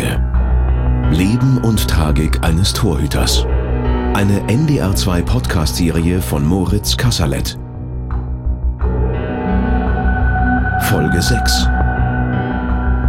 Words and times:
Enke. 0.00 1.10
Leben 1.12 1.58
und 1.58 1.86
Tragik 1.88 2.42
eines 2.42 2.72
Torhüters. 2.72 3.44
Eine 4.14 4.40
NDR2 4.48 5.22
Podcast-Serie 5.22 6.22
von 6.22 6.46
Moritz 6.46 6.96
Kasserlet. 6.96 7.58
Folge 10.82 11.20
6. 11.20 11.66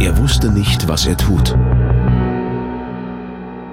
Er 0.00 0.18
wusste 0.18 0.50
nicht, 0.50 0.86
was 0.86 1.06
er 1.06 1.16
tut. 1.16 1.56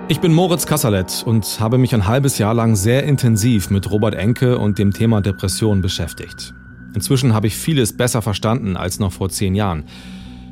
Ich 0.08 0.22
bin 0.22 0.34
Moritz 0.34 0.66
Kasserlet 0.66 1.24
und 1.26 1.60
habe 1.60 1.78
mich 1.78 1.94
ein 1.94 2.08
halbes 2.08 2.38
Jahr 2.38 2.54
lang 2.54 2.76
sehr 2.76 3.04
intensiv 3.04 3.70
mit 3.70 3.92
Robert 3.92 4.16
Enke 4.16 4.58
und 4.58 4.80
dem 4.80 4.94
Thema 4.94 5.22
Depression 5.22 5.82
beschäftigt. 5.82 6.54
Inzwischen 6.94 7.34
habe 7.34 7.48
ich 7.48 7.56
vieles 7.58 7.96
besser 7.96 8.22
verstanden 8.22 8.78
als 8.78 9.00
noch 9.00 9.12
vor 9.12 9.30
zehn 9.30 9.56
Jahren. 9.56 9.84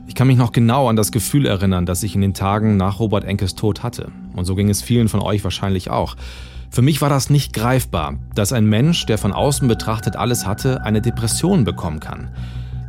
Ich 0.07 0.15
kann 0.15 0.27
mich 0.27 0.37
noch 0.37 0.53
genau 0.53 0.87
an 0.87 0.95
das 0.95 1.11
Gefühl 1.11 1.45
erinnern, 1.45 1.85
das 1.85 2.01
ich 2.01 2.15
in 2.15 2.21
den 2.21 2.33
Tagen 2.33 2.77
nach 2.77 2.99
Robert 2.99 3.25
Enkes 3.25 3.55
Tod 3.55 3.83
hatte. 3.83 4.09
Und 4.35 4.45
so 4.45 4.55
ging 4.55 4.69
es 4.69 4.81
vielen 4.81 5.09
von 5.09 5.19
euch 5.19 5.43
wahrscheinlich 5.43 5.89
auch. 5.89 6.15
Für 6.69 6.81
mich 6.81 7.01
war 7.01 7.09
das 7.09 7.29
nicht 7.29 7.53
greifbar, 7.53 8.17
dass 8.33 8.53
ein 8.53 8.65
Mensch, 8.65 9.05
der 9.05 9.17
von 9.17 9.33
außen 9.33 9.67
betrachtet 9.67 10.15
alles 10.15 10.47
hatte, 10.47 10.83
eine 10.83 11.01
Depression 11.01 11.65
bekommen 11.65 11.99
kann. 11.99 12.29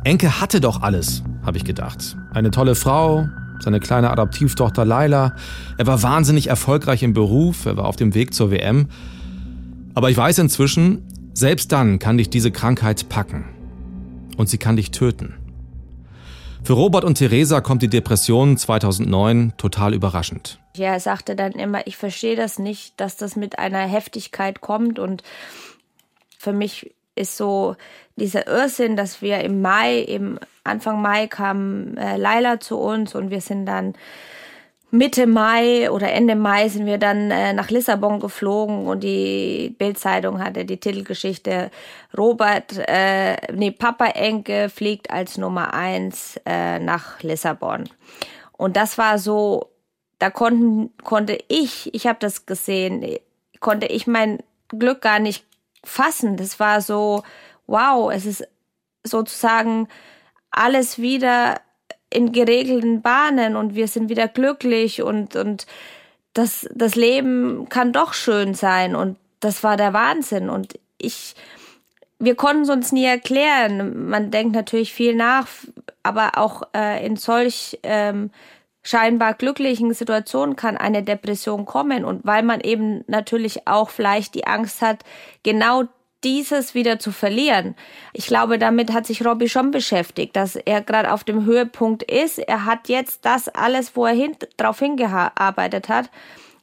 Enke 0.05 0.39
hatte 0.39 0.61
doch 0.61 0.81
alles, 0.81 1.23
habe 1.45 1.57
ich 1.57 1.65
gedacht. 1.65 2.17
Eine 2.33 2.51
tolle 2.51 2.75
Frau, 2.75 3.27
seine 3.59 3.79
kleine 3.79 4.11
Adoptivtochter 4.11 4.85
Laila. 4.85 5.35
Er 5.77 5.87
war 5.87 6.01
wahnsinnig 6.01 6.47
erfolgreich 6.47 7.03
im 7.03 7.13
Beruf, 7.13 7.65
er 7.65 7.77
war 7.77 7.85
auf 7.85 7.97
dem 7.97 8.15
Weg 8.15 8.33
zur 8.33 8.49
WM. 8.49 8.87
Aber 9.93 10.09
ich 10.09 10.17
weiß 10.17 10.39
inzwischen, 10.39 11.03
selbst 11.33 11.71
dann 11.71 11.99
kann 11.99 12.17
dich 12.17 12.29
diese 12.29 12.51
Krankheit 12.51 13.09
packen. 13.09 13.45
Und 14.37 14.47
sie 14.47 14.57
kann 14.57 14.77
dich 14.77 14.91
töten. 14.91 15.33
Für 16.69 16.75
Robert 16.75 17.03
und 17.03 17.15
Theresa 17.15 17.61
kommt 17.61 17.81
die 17.81 17.87
Depression 17.87 18.55
2009 18.55 19.53
total 19.57 19.95
überraschend. 19.95 20.59
Ja, 20.75 20.91
er 20.91 20.99
sagte 20.99 21.35
dann 21.35 21.53
immer, 21.53 21.87
ich 21.87 21.97
verstehe 21.97 22.35
das 22.35 22.59
nicht, 22.59 23.01
dass 23.01 23.17
das 23.17 23.35
mit 23.35 23.57
einer 23.57 23.87
Heftigkeit 23.87 24.61
kommt. 24.61 24.99
Und 24.99 25.23
für 26.37 26.53
mich 26.53 26.93
ist 27.15 27.37
so 27.37 27.75
dieser 28.17 28.45
Irrsinn, 28.45 28.95
dass 28.95 29.23
wir 29.23 29.39
im 29.39 29.63
Mai, 29.63 29.97
im 29.97 30.37
Anfang 30.63 31.01
Mai 31.01 31.25
kam 31.25 31.97
äh, 31.97 32.17
Laila 32.17 32.59
zu 32.59 32.77
uns 32.77 33.15
und 33.15 33.31
wir 33.31 33.41
sind 33.41 33.65
dann 33.65 33.95
Mitte 34.91 35.27
Mai 35.27 35.91
oder 35.91 36.11
Ende 36.11 36.35
Mai 36.35 36.67
sind 36.67 36.87
wir 36.87 36.97
dann 36.97 37.29
äh, 37.29 37.53
nach 37.53 37.69
Lissabon 37.69 38.19
geflogen 38.19 38.87
und 38.87 39.03
die 39.03 39.75
Bildzeitung 39.77 40.43
hatte 40.43 40.65
die 40.65 40.79
Titelgeschichte 40.79 41.69
Robert, 42.17 42.75
äh, 42.87 43.35
nee, 43.53 43.69
Papa 43.69 44.07
Enke 44.07 44.69
fliegt 44.69 45.11
als 45.11 45.37
Nummer 45.37 45.75
eins 45.75 46.39
äh, 46.45 46.79
nach 46.79 47.21
Lissabon. 47.21 47.87
Und 48.57 48.75
das 48.77 48.97
war 48.97 49.19
so, 49.19 49.69
da 50.17 50.31
konnten, 50.31 50.91
konnte 51.03 51.37
ich, 51.47 51.93
ich 51.93 52.07
habe 52.07 52.19
das 52.19 52.47
gesehen, 52.47 53.05
konnte 53.59 53.85
ich 53.85 54.07
mein 54.07 54.39
Glück 54.69 55.01
gar 55.01 55.19
nicht 55.19 55.45
fassen. 55.83 56.35
Das 56.35 56.59
war 56.59 56.81
so, 56.81 57.23
wow, 57.67 58.11
es 58.11 58.25
ist 58.25 58.47
sozusagen 59.03 59.87
alles 60.49 60.97
wieder 60.97 61.61
in 62.09 62.31
geregelten 62.31 63.01
Bahnen 63.01 63.55
und 63.55 63.75
wir 63.75 63.87
sind 63.87 64.09
wieder 64.09 64.27
glücklich 64.27 65.01
und, 65.01 65.35
und 65.35 65.67
das, 66.33 66.67
das 66.73 66.95
Leben 66.95 67.67
kann 67.69 67.93
doch 67.93 68.13
schön 68.13 68.53
sein 68.53 68.95
und 68.95 69.17
das 69.39 69.63
war 69.63 69.77
der 69.77 69.93
Wahnsinn 69.93 70.49
und 70.49 70.79
ich, 70.97 71.35
wir 72.17 72.35
konnten 72.35 72.63
es 72.63 72.69
uns 72.69 72.91
nie 72.91 73.05
erklären. 73.05 74.09
Man 74.09 74.31
denkt 74.31 74.53
natürlich 74.53 74.93
viel 74.93 75.15
nach, 75.15 75.47
aber 76.03 76.37
auch 76.37 76.63
äh, 76.75 77.05
in 77.05 77.15
solch 77.15 77.79
ähm, 77.83 78.31
scheinbar 78.83 79.33
glücklichen 79.33 79.93
Situationen 79.93 80.55
kann 80.55 80.77
eine 80.77 81.03
Depression 81.03 81.65
kommen 81.65 82.03
und 82.03 82.25
weil 82.25 82.43
man 82.43 82.61
eben 82.61 83.03
natürlich 83.07 83.67
auch 83.67 83.89
vielleicht 83.89 84.35
die 84.35 84.47
Angst 84.47 84.81
hat, 84.81 85.03
genau 85.43 85.83
dieses 86.23 86.75
wieder 86.75 86.99
zu 86.99 87.11
verlieren. 87.11 87.75
Ich 88.13 88.27
glaube, 88.27 88.59
damit 88.59 88.93
hat 88.93 89.05
sich 89.05 89.25
Robbie 89.25 89.49
schon 89.49 89.71
beschäftigt, 89.71 90.35
dass 90.35 90.55
er 90.55 90.81
gerade 90.81 91.13
auf 91.13 91.23
dem 91.23 91.45
Höhepunkt 91.45 92.03
ist. 92.03 92.39
Er 92.39 92.65
hat 92.65 92.89
jetzt 92.89 93.25
das 93.25 93.47
alles, 93.49 93.95
wo 93.95 94.05
er 94.05 94.13
hin, 94.13 94.35
drauf 94.57 94.79
hingearbeitet 94.79 95.89
hat. 95.89 96.09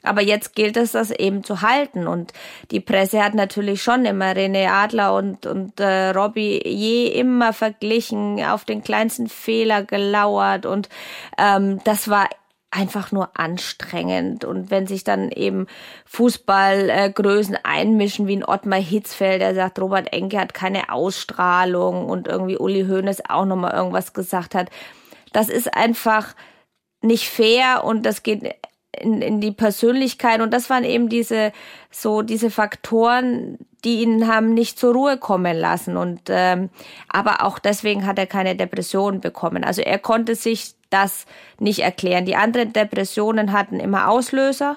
Aber 0.02 0.22
jetzt 0.22 0.54
gilt 0.54 0.76
es, 0.76 0.92
das 0.92 1.10
eben 1.10 1.42
zu 1.42 1.62
halten. 1.62 2.06
Und 2.06 2.32
die 2.70 2.80
Presse 2.80 3.22
hat 3.22 3.34
natürlich 3.34 3.82
schon 3.82 4.04
immer 4.04 4.32
René 4.32 4.68
Adler 4.68 5.14
und, 5.14 5.46
und 5.46 5.80
äh, 5.80 6.10
Robbie 6.10 6.62
je 6.64 7.08
immer 7.08 7.52
verglichen, 7.52 8.42
auf 8.44 8.64
den 8.64 8.82
kleinsten 8.82 9.28
Fehler 9.28 9.82
gelauert. 9.82 10.64
Und 10.64 10.88
ähm, 11.38 11.80
das 11.84 12.08
war 12.08 12.28
einfach 12.76 13.10
nur 13.10 13.30
anstrengend. 13.38 14.44
Und 14.44 14.70
wenn 14.70 14.86
sich 14.86 15.02
dann 15.04 15.30
eben 15.30 15.66
Fußballgrößen 16.04 17.54
äh, 17.54 17.60
einmischen, 17.64 18.26
wie 18.26 18.36
ein 18.36 18.44
Ottmar 18.44 18.80
Hitzfeld, 18.80 19.40
der 19.40 19.54
sagt, 19.54 19.78
Robert 19.80 20.12
Enke 20.12 20.38
hat 20.38 20.54
keine 20.54 20.92
Ausstrahlung 20.92 22.06
und 22.06 22.28
irgendwie 22.28 22.58
Uli 22.58 22.86
Hoeneß 22.86 23.22
auch 23.28 23.46
nochmal 23.46 23.72
irgendwas 23.72 24.12
gesagt 24.12 24.54
hat. 24.54 24.68
Das 25.32 25.48
ist 25.48 25.74
einfach 25.74 26.34
nicht 27.00 27.28
fair 27.28 27.84
und 27.84 28.04
das 28.04 28.22
geht 28.22 28.54
in, 29.00 29.22
in 29.22 29.40
die 29.40 29.52
Persönlichkeit 29.52 30.40
und 30.40 30.52
das 30.52 30.70
waren 30.70 30.84
eben 30.84 31.08
diese 31.08 31.52
so 31.90 32.22
diese 32.22 32.50
Faktoren, 32.50 33.58
die 33.84 34.02
ihn 34.02 34.26
haben 34.26 34.54
nicht 34.54 34.78
zur 34.78 34.94
Ruhe 34.94 35.16
kommen 35.16 35.56
lassen 35.56 35.96
und 35.96 36.22
ähm, 36.28 36.70
aber 37.08 37.44
auch 37.44 37.58
deswegen 37.58 38.06
hat 38.06 38.18
er 38.18 38.26
keine 38.26 38.56
Depression 38.56 39.20
bekommen. 39.20 39.64
Also 39.64 39.82
er 39.82 39.98
konnte 39.98 40.34
sich 40.34 40.74
das 40.90 41.26
nicht 41.58 41.80
erklären. 41.80 42.26
Die 42.26 42.36
anderen 42.36 42.72
Depressionen 42.72 43.52
hatten 43.52 43.80
immer 43.80 44.08
Auslöser, 44.08 44.76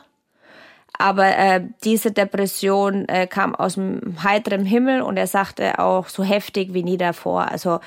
aber 0.97 1.38
äh, 1.38 1.62
diese 1.84 2.12
Depression 2.12 3.07
äh, 3.07 3.25
kam 3.28 3.56
aus 3.56 3.75
dem 3.75 4.24
heiteren 4.24 4.66
Himmel 4.66 5.01
und 5.01 5.18
er 5.18 5.28
sagte 5.28 5.80
auch 5.80 6.07
so 6.07 6.24
heftig 6.24 6.74
wie 6.74 6.84
nie 6.84 6.97
davor. 6.97 7.50
Also 7.50 7.80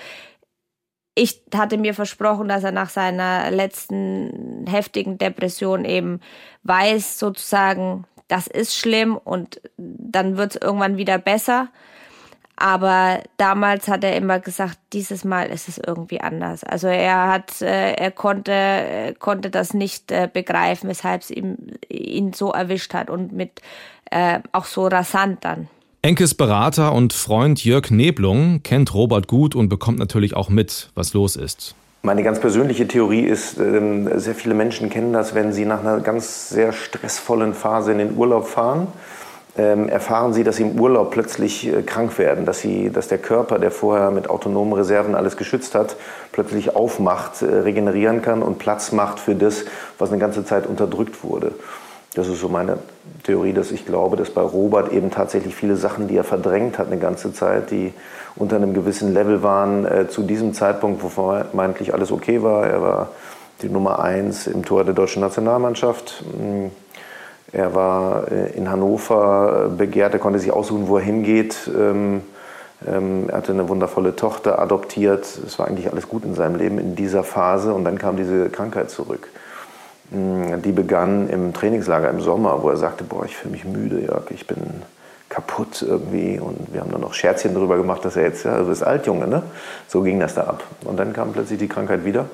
ich 1.14 1.42
hatte 1.54 1.76
mir 1.76 1.94
versprochen, 1.94 2.48
dass 2.48 2.64
er 2.64 2.72
nach 2.72 2.88
seiner 2.88 3.50
letzten 3.50 4.64
heftigen 4.68 5.18
Depression 5.18 5.84
eben 5.84 6.20
weiß, 6.62 7.18
sozusagen, 7.18 8.04
das 8.28 8.46
ist 8.46 8.76
schlimm 8.76 9.16
und 9.16 9.60
dann 9.76 10.36
wird 10.36 10.56
es 10.56 10.62
irgendwann 10.62 10.96
wieder 10.96 11.18
besser. 11.18 11.68
Aber 12.56 13.22
damals 13.38 13.88
hat 13.88 14.04
er 14.04 14.16
immer 14.16 14.38
gesagt, 14.38 14.78
dieses 14.92 15.24
Mal 15.24 15.50
ist 15.50 15.68
es 15.68 15.78
irgendwie 15.78 16.20
anders. 16.20 16.64
Also 16.64 16.86
er 16.86 17.28
hat, 17.28 17.60
äh, 17.60 17.94
er 17.94 18.10
konnte, 18.10 19.16
konnte 19.18 19.50
das 19.50 19.74
nicht 19.74 20.12
äh, 20.12 20.28
begreifen, 20.32 20.88
weshalb 20.88 21.22
es 21.22 21.30
ihm, 21.30 21.56
ihn 21.88 22.32
so 22.32 22.52
erwischt 22.52 22.94
hat 22.94 23.10
und 23.10 23.32
mit 23.32 23.62
äh, 24.10 24.40
auch 24.52 24.66
so 24.66 24.86
rasant 24.86 25.44
dann. 25.44 25.68
Enkes 26.04 26.34
Berater 26.34 26.94
und 26.94 27.12
Freund 27.12 27.64
Jörg 27.64 27.92
Neblung 27.92 28.64
kennt 28.64 28.92
Robert 28.92 29.28
gut 29.28 29.54
und 29.54 29.68
bekommt 29.68 30.00
natürlich 30.00 30.34
auch 30.34 30.48
mit, 30.48 30.90
was 30.96 31.14
los 31.14 31.36
ist. 31.36 31.76
Meine 32.02 32.24
ganz 32.24 32.40
persönliche 32.40 32.88
Theorie 32.88 33.20
ist, 33.20 33.60
ähm, 33.60 34.08
sehr 34.18 34.34
viele 34.34 34.54
Menschen 34.54 34.90
kennen 34.90 35.12
das, 35.12 35.36
wenn 35.36 35.52
sie 35.52 35.64
nach 35.64 35.78
einer 35.78 36.00
ganz 36.00 36.48
sehr 36.48 36.72
stressvollen 36.72 37.54
Phase 37.54 37.92
in 37.92 37.98
den 37.98 38.16
Urlaub 38.16 38.48
fahren 38.48 38.88
ähm, 39.56 39.88
erfahren 39.88 40.32
sie, 40.32 40.44
dass 40.44 40.56
sie 40.56 40.62
im 40.62 40.80
Urlaub 40.80 41.10
plötzlich 41.10 41.66
äh, 41.66 41.82
krank 41.82 42.18
werden, 42.18 42.46
dass, 42.46 42.60
sie, 42.60 42.90
dass 42.90 43.08
der 43.08 43.18
Körper, 43.18 43.58
der 43.58 43.70
vorher 43.70 44.10
mit 44.10 44.30
autonomen 44.30 44.72
Reserven 44.72 45.14
alles 45.14 45.36
geschützt 45.36 45.74
hat, 45.74 45.96
plötzlich 46.32 46.74
aufmacht, 46.74 47.42
äh, 47.42 47.46
regenerieren 47.46 48.22
kann 48.22 48.42
und 48.42 48.58
Platz 48.58 48.92
macht 48.92 49.20
für 49.20 49.34
das, 49.34 49.64
was 49.98 50.08
eine 50.08 50.18
ganze 50.18 50.44
Zeit 50.44 50.66
unterdrückt 50.66 51.22
wurde. 51.22 51.52
Das 52.14 52.28
ist 52.28 52.40
so 52.40 52.48
meine 52.48 52.78
Theorie, 53.24 53.54
dass 53.54 53.70
ich 53.70 53.86
glaube, 53.86 54.16
dass 54.16 54.30
bei 54.30 54.42
Robert 54.42 54.92
eben 54.92 55.10
tatsächlich 55.10 55.54
viele 55.54 55.76
Sachen, 55.76 56.08
die 56.08 56.16
er 56.16 56.24
verdrängt 56.24 56.78
hat 56.78 56.88
eine 56.88 56.98
ganze 56.98 57.32
Zeit, 57.32 57.70
die 57.70 57.94
unter 58.36 58.56
einem 58.56 58.74
gewissen 58.74 59.14
Level 59.14 59.42
waren, 59.42 59.86
äh, 59.86 60.08
zu 60.08 60.22
diesem 60.22 60.52
Zeitpunkt, 60.52 61.02
wo 61.02 61.08
vermeintlich 61.08 61.94
alles 61.94 62.12
okay 62.12 62.42
war. 62.42 62.66
Er 62.66 62.82
war 62.82 63.08
die 63.62 63.68
Nummer 63.68 64.00
eins 64.00 64.46
im 64.46 64.64
Tor 64.64 64.84
der 64.84 64.94
deutschen 64.94 65.20
Nationalmannschaft. 65.20 66.22
Hm, 66.38 66.70
er 67.52 67.74
war 67.74 68.30
äh, 68.30 68.50
in 68.56 68.70
Hannover 68.70 69.66
äh, 69.66 69.76
begehrt, 69.76 70.12
er 70.12 70.18
konnte 70.18 70.38
sich 70.38 70.50
aussuchen, 70.50 70.88
wo 70.88 70.98
er 70.98 71.04
hingeht. 71.04 71.70
Ähm, 71.74 72.22
ähm, 72.86 73.28
er 73.28 73.38
hatte 73.38 73.52
eine 73.52 73.68
wundervolle 73.68 74.16
Tochter 74.16 74.58
adoptiert. 74.58 75.24
Es 75.46 75.58
war 75.58 75.66
eigentlich 75.66 75.90
alles 75.90 76.08
gut 76.08 76.24
in 76.24 76.34
seinem 76.34 76.56
Leben 76.56 76.78
in 76.78 76.96
dieser 76.96 77.24
Phase. 77.24 77.72
Und 77.72 77.84
dann 77.84 77.98
kam 77.98 78.16
diese 78.16 78.48
Krankheit 78.48 78.90
zurück. 78.90 79.28
Mm, 80.12 80.60
die 80.62 80.72
begann 80.72 81.28
im 81.28 81.52
Trainingslager 81.54 82.10
im 82.10 82.20
Sommer, 82.20 82.62
wo 82.62 82.68
er 82.68 82.76
sagte, 82.76 83.02
boah, 83.04 83.24
ich 83.24 83.36
fühle 83.36 83.52
mich 83.52 83.64
müde, 83.64 84.00
Jörg, 84.00 84.30
ich 84.30 84.46
bin 84.46 84.82
kaputt 85.30 85.82
irgendwie. 85.82 86.38
Und 86.38 86.72
wir 86.72 86.82
haben 86.82 86.90
dann 86.90 87.00
noch 87.00 87.14
Scherzchen 87.14 87.54
darüber 87.54 87.76
gemacht, 87.76 88.04
dass 88.04 88.16
er 88.16 88.24
jetzt, 88.24 88.44
ja, 88.44 88.54
also 88.54 88.70
ist 88.70 88.82
Altjunge, 88.82 89.26
ne? 89.26 89.42
So 89.88 90.02
ging 90.02 90.20
das 90.20 90.34
da 90.34 90.42
ab. 90.42 90.62
Und 90.84 90.98
dann 90.98 91.14
kam 91.14 91.32
plötzlich 91.32 91.58
die 91.58 91.68
Krankheit 91.68 92.04
wieder. 92.04 92.26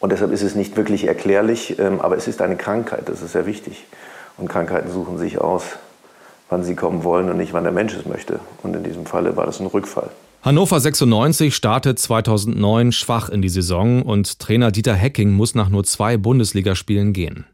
Und 0.00 0.12
deshalb 0.12 0.32
ist 0.32 0.42
es 0.42 0.54
nicht 0.54 0.76
wirklich 0.76 1.06
erklärlich, 1.06 1.78
ähm, 1.78 2.00
aber 2.00 2.16
es 2.16 2.28
ist 2.28 2.42
eine 2.42 2.56
Krankheit, 2.56 3.08
das 3.08 3.22
ist 3.22 3.32
sehr 3.32 3.46
wichtig. 3.46 3.86
Und 4.36 4.48
Krankheiten 4.48 4.90
suchen 4.90 5.18
sich 5.18 5.40
aus, 5.40 5.64
wann 6.48 6.62
sie 6.62 6.74
kommen 6.74 7.04
wollen 7.04 7.30
und 7.30 7.36
nicht, 7.36 7.52
wann 7.52 7.64
der 7.64 7.72
Mensch 7.72 7.94
es 7.94 8.06
möchte. 8.06 8.40
Und 8.62 8.76
in 8.76 8.82
diesem 8.82 9.06
Falle 9.06 9.36
war 9.36 9.46
das 9.46 9.60
ein 9.60 9.66
Rückfall. 9.66 10.10
Hannover 10.42 10.80
96 10.80 11.54
startet 11.54 11.98
2009 11.98 12.92
schwach 12.92 13.28
in 13.28 13.42
die 13.42 13.50
Saison 13.50 14.00
und 14.00 14.38
Trainer 14.38 14.70
Dieter 14.70 14.94
Hecking 14.94 15.32
muss 15.32 15.54
nach 15.54 15.68
nur 15.68 15.84
zwei 15.84 16.16
Bundesligaspielen 16.16 17.12
gehen. 17.12 17.44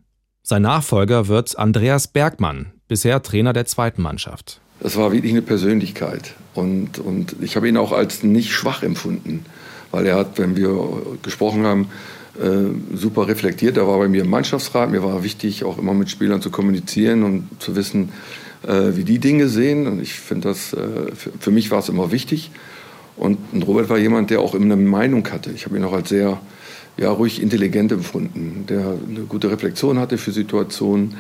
Sein 0.45 0.63
Nachfolger 0.63 1.27
wird 1.27 1.59
Andreas 1.59 2.07
Bergmann, 2.07 2.67
bisher 2.87 3.25
Trainer 3.25 3.53
der 3.53 3.67
zweiten 3.67 4.03
Mannschaft. 4.03 4.61
Das 4.79 4.97
war 4.97 5.11
wirklich 5.11 5.33
eine 5.33 5.43
Persönlichkeit 5.43 6.35
und, 6.55 7.01
und 7.01 7.35
ich 7.41 7.57
habe 7.57 7.69
ihn 7.69 7.77
auch 7.77 7.91
als 7.91 8.23
nicht 8.23 8.53
schwach 8.53 8.85
empfunden, 8.85 9.45
weil 9.91 10.07
er 10.07 10.15
hat, 10.15 10.39
wenn 10.39 10.55
wir 10.55 11.03
gesprochen 11.23 11.65
haben, 11.65 11.89
äh, 12.41 12.97
super 12.97 13.27
reflektiert. 13.27 13.79
Er 13.79 13.89
war 13.89 13.99
bei 13.99 14.07
mir 14.07 14.23
im 14.23 14.31
Mannschaftsrat. 14.31 14.93
Mir 14.93 15.03
war 15.03 15.25
wichtig, 15.25 15.65
auch 15.65 15.79
immer 15.79 15.95
mit 15.95 16.09
Spielern 16.09 16.41
zu 16.41 16.51
kommunizieren 16.51 17.25
und 17.25 17.49
zu 17.59 17.75
wissen, 17.75 18.11
äh, 18.65 18.95
wie 18.95 19.05
die 19.05 19.19
Dinge 19.19 19.49
sehen. 19.49 19.89
Und 19.89 20.01
ich 20.01 20.13
finde 20.13 20.49
das, 20.49 20.73
äh, 20.73 21.15
für, 21.17 21.33
für 21.41 21.51
mich 21.51 21.73
war 21.73 21.81
es 21.81 21.89
immer 21.89 22.13
wichtig. 22.13 22.53
Und, 23.17 23.39
Robert 23.67 23.89
war 23.89 23.99
jemand, 23.99 24.31
der 24.31 24.41
auch 24.41 24.55
immer 24.55 24.75
eine 24.75 24.77
Meinung 24.77 25.27
hatte. 25.31 25.51
Ich 25.51 25.65
habe 25.65 25.77
ihn 25.77 25.85
auch 25.85 25.93
als 25.93 26.11
sehr 26.11 26.39
ja, 26.97 27.11
ruhig 27.11 27.43
intelligent 27.43 27.93
empfunden, 27.93 28.65
der 28.69 28.95
eine 29.09 29.21
gute 29.21 29.51
Reflexion 29.51 29.99
hatte 29.99 30.19
für 30.19 30.33
Situationen. 30.33 31.17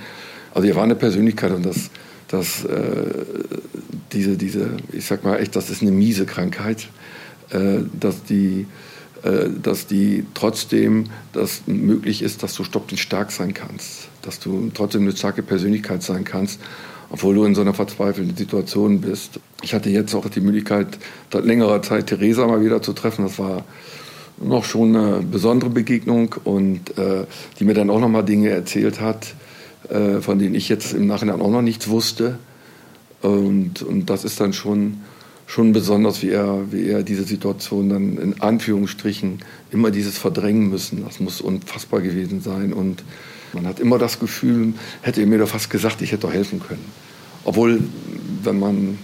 Also 0.54 0.68
er 0.68 0.76
war 0.76 0.84
eine 0.84 0.94
Persönlichkeit 0.94 1.52
und 1.52 1.66
das, 1.66 1.90
das, 2.28 2.64
äh, 2.64 3.24
diese, 4.12 4.36
diese, 4.36 4.70
ich 4.92 5.04
sag 5.04 5.24
mal 5.24 5.38
echt, 5.38 5.54
das 5.56 5.70
ist 5.70 5.82
eine 5.82 5.90
miese 5.90 6.24
Krankheit, 6.24 6.88
äh, 7.50 7.80
dass, 7.98 8.24
die, 8.24 8.66
äh, 9.22 9.48
dass 9.62 9.86
die 9.86 10.24
trotzdem 10.34 11.04
das 11.32 11.62
möglich 11.66 12.22
ist, 12.22 12.42
dass 12.42 12.54
du 12.54 12.64
stoppend 12.64 12.98
stark 12.98 13.30
sein 13.30 13.52
kannst, 13.52 14.08
dass 14.22 14.38
du 14.38 14.70
trotzdem 14.72 15.02
eine 15.02 15.16
starke 15.16 15.42
Persönlichkeit 15.42 16.02
sein 16.02 16.24
kannst 16.24 16.60
obwohl 17.10 17.34
du 17.34 17.44
in 17.44 17.54
so 17.54 17.60
einer 17.60 17.74
verzweifelten 17.74 18.36
Situation 18.36 19.00
bist. 19.00 19.40
Ich 19.62 19.74
hatte 19.74 19.90
jetzt 19.90 20.14
auch 20.14 20.28
die 20.28 20.40
Möglichkeit, 20.40 20.98
seit 21.32 21.44
längerer 21.44 21.82
Zeit 21.82 22.08
Theresa 22.08 22.46
mal 22.46 22.64
wieder 22.64 22.82
zu 22.82 22.92
treffen. 22.92 23.24
Das 23.24 23.38
war 23.38 23.64
noch 24.38 24.64
schon 24.64 24.94
eine 24.94 25.22
besondere 25.22 25.70
Begegnung 25.70 26.34
und 26.44 26.98
äh, 26.98 27.24
die 27.58 27.64
mir 27.64 27.74
dann 27.74 27.90
auch 27.90 28.00
noch 28.00 28.08
mal 28.08 28.22
Dinge 28.22 28.50
erzählt 28.50 29.00
hat, 29.00 29.34
äh, 29.88 30.20
von 30.20 30.38
denen 30.38 30.54
ich 30.54 30.68
jetzt 30.68 30.92
im 30.92 31.06
Nachhinein 31.06 31.40
auch 31.40 31.50
noch 31.50 31.62
nichts 31.62 31.88
wusste. 31.88 32.38
Und, 33.22 33.82
und 33.82 34.10
das 34.10 34.24
ist 34.24 34.40
dann 34.40 34.52
schon, 34.52 34.98
schon 35.46 35.72
besonders, 35.72 36.22
wie 36.22 36.30
er, 36.30 36.70
wie 36.70 36.88
er 36.88 37.02
diese 37.02 37.24
Situation 37.24 37.88
dann 37.88 38.18
in 38.18 38.40
Anführungsstrichen 38.40 39.40
immer 39.70 39.90
dieses 39.90 40.18
verdrängen 40.18 40.68
müssen. 40.68 41.04
Das 41.04 41.18
muss 41.18 41.40
unfassbar 41.40 42.02
gewesen 42.02 42.40
sein 42.40 42.72
und 42.72 43.02
man 43.56 43.66
hat 43.66 43.80
immer 43.80 43.98
das 43.98 44.20
Gefühl, 44.20 44.74
hätte 45.00 45.22
er 45.22 45.26
mir 45.26 45.38
doch 45.38 45.48
fast 45.48 45.70
gesagt, 45.70 46.02
ich 46.02 46.12
hätte 46.12 46.22
doch 46.22 46.32
helfen 46.32 46.60
können. 46.60 46.84
Obwohl, 47.44 47.80
wenn 48.42 48.58
man, 48.58 48.98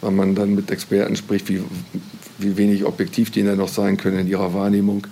wenn 0.00 0.16
man 0.16 0.34
dann 0.34 0.54
mit 0.54 0.70
Experten 0.70 1.16
spricht, 1.16 1.48
wie, 1.48 1.62
wie 2.38 2.56
wenig 2.56 2.84
objektiv 2.84 3.30
die 3.30 3.42
dann 3.44 3.58
noch 3.58 3.68
sein 3.68 3.96
können 3.96 4.18
in 4.18 4.26
ihrer 4.26 4.52
Wahrnehmung. 4.52 5.06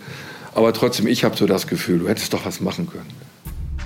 Aber 0.55 0.73
trotzdem, 0.73 1.07
ich 1.07 1.25
habe 1.25 1.37
so 1.37 1.47
das 1.47 1.67
Gefühl, 1.67 2.01
du 2.01 2.09
hättest 2.09 2.35
doch 2.35 2.45
was 2.45 2.61
machen 2.61 2.89
können. 2.89 3.07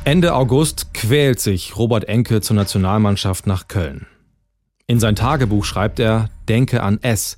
Ende 0.05 0.35
August 0.35 0.95
quält 0.95 1.39
sich 1.39 1.77
Robert 1.77 2.09
Enke 2.09 2.41
zur 2.41 2.57
Nationalmannschaft 2.57 3.47
nach 3.47 3.69
Köln. 3.69 4.07
In 4.87 5.01
sein 5.01 5.17
Tagebuch 5.17 5.67
schreibt 5.67 6.01
er, 6.01 6.31
denke 6.49 6.83
an 6.83 6.99
S. 7.03 7.37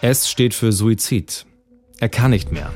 S 0.00 0.30
steht 0.30 0.54
für 0.54 0.70
Suizid. 0.70 1.44
Er 2.00 2.08
kann 2.08 2.30
nicht 2.30 2.52
mehr. 2.52 2.70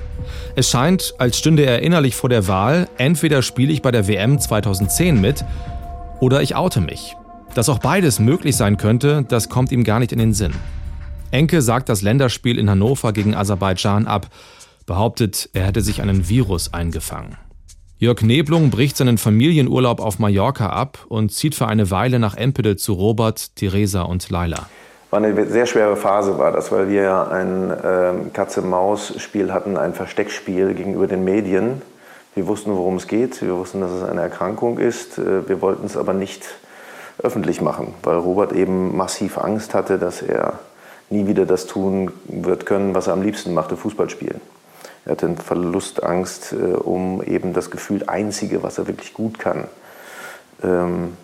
Es 0.56 0.69
scheint, 0.69 1.14
als 1.19 1.38
stünde 1.38 1.64
er 1.64 1.82
innerlich 1.82 2.16
vor 2.16 2.28
der 2.28 2.48
Wahl, 2.48 2.88
entweder 2.98 3.42
spiele 3.42 3.72
ich 3.72 3.80
bei 3.80 3.92
der 3.92 4.08
WM 4.08 4.38
2010 4.38 5.20
mit 5.20 5.44
oder 6.20 6.42
ich 6.42 6.56
oute 6.56 6.80
mich. 6.80 7.14
Dass 7.54 7.69
auch 7.69 7.78
beides 7.78 8.19
möglich 8.19 8.56
sein 8.56 8.78
könnte, 8.78 9.24
das 9.28 9.48
kommt 9.48 9.70
ihm 9.70 9.84
gar 9.84 10.00
nicht 10.00 10.12
in 10.12 10.19
den 10.19 10.32
Sinn. 10.32 10.52
Enke 11.30 11.62
sagt 11.62 11.88
das 11.88 12.02
Länderspiel 12.02 12.58
in 12.58 12.69
Hannover 12.69 13.12
gegen 13.12 13.34
Aserbaidschan 13.34 14.06
ab, 14.06 14.28
behauptet, 14.86 15.48
er 15.52 15.66
hätte 15.66 15.82
sich 15.82 16.02
einen 16.02 16.28
Virus 16.28 16.75
eingefangen. 16.75 17.36
Jörg 17.98 18.22
Neblung 18.22 18.70
bricht 18.70 18.96
seinen 18.96 19.18
Familienurlaub 19.18 20.00
auf 20.00 20.18
Mallorca 20.18 20.66
ab 20.70 21.06
und 21.08 21.32
zieht 21.32 21.54
für 21.54 21.68
eine 21.68 21.90
Weile 21.92 22.18
nach 22.18 22.34
Empede 22.34 22.76
zu 22.76 22.94
Robert, 22.94 23.54
Theresa 23.54 24.02
und 24.02 24.28
Laila 24.28 24.66
war 25.12 25.23
eine 25.23 25.44
sehr 25.44 25.67
schwere 25.67 25.97
Phase, 25.97 26.38
war 26.38 26.53
das, 26.53 26.73
weil 26.73 26.88
wir 26.88 27.03
ja 27.03 27.29
ein 27.29 27.70
äh, 27.70 28.31
Katze-Maus-Spiel 28.32 29.53
hatten, 29.53 29.76
ein 29.76 29.93
Versteckspiel 29.93 30.73
gegenüber 30.73 31.06
den 31.06 31.23
Medien. 31.23 31.82
Wir 32.35 32.47
wussten, 32.47 32.75
worum 32.75 32.97
es 32.97 33.06
geht, 33.09 33.43
wir 33.43 33.55
wussten, 33.59 33.82
dass 33.82 33.91
es 33.91 34.05
eine 34.05 34.23
Erkrankung 34.23 34.79
ist. 34.79 35.19
Äh, 35.19 35.47
wir 35.47 35.61
wollten 35.61 35.85
es 35.85 35.99
aber 35.99 36.14
nicht 36.14 36.47
öffentlich 37.23 37.61
machen, 37.61 37.93
weil 38.03 38.17
Robert 38.17 38.53
eben 38.53 38.97
massiv 38.97 39.37
Angst 39.37 39.75
hatte, 39.75 39.99
dass 39.99 40.23
er 40.23 40.61
nie 41.11 41.26
wieder 41.26 41.44
das 41.44 41.67
tun 41.67 42.11
wird 42.25 42.64
können, 42.64 42.94
was 42.94 43.06
er 43.06 43.12
am 43.12 43.20
liebsten 43.20 43.53
machte, 43.53 43.76
Fußball 43.76 44.09
spielen. 44.09 44.41
Er 45.05 45.12
hatte 45.12 45.29
Verlustangst 45.35 46.55
äh, 46.55 46.73
um 46.73 47.23
eben 47.23 47.53
das 47.53 47.70
Gefühl 47.70 48.05
Einzige, 48.06 48.62
was 48.62 48.79
er 48.79 48.87
wirklich 48.87 49.12
gut 49.12 49.38
kann. 49.38 49.64
Ähm, 50.64 51.19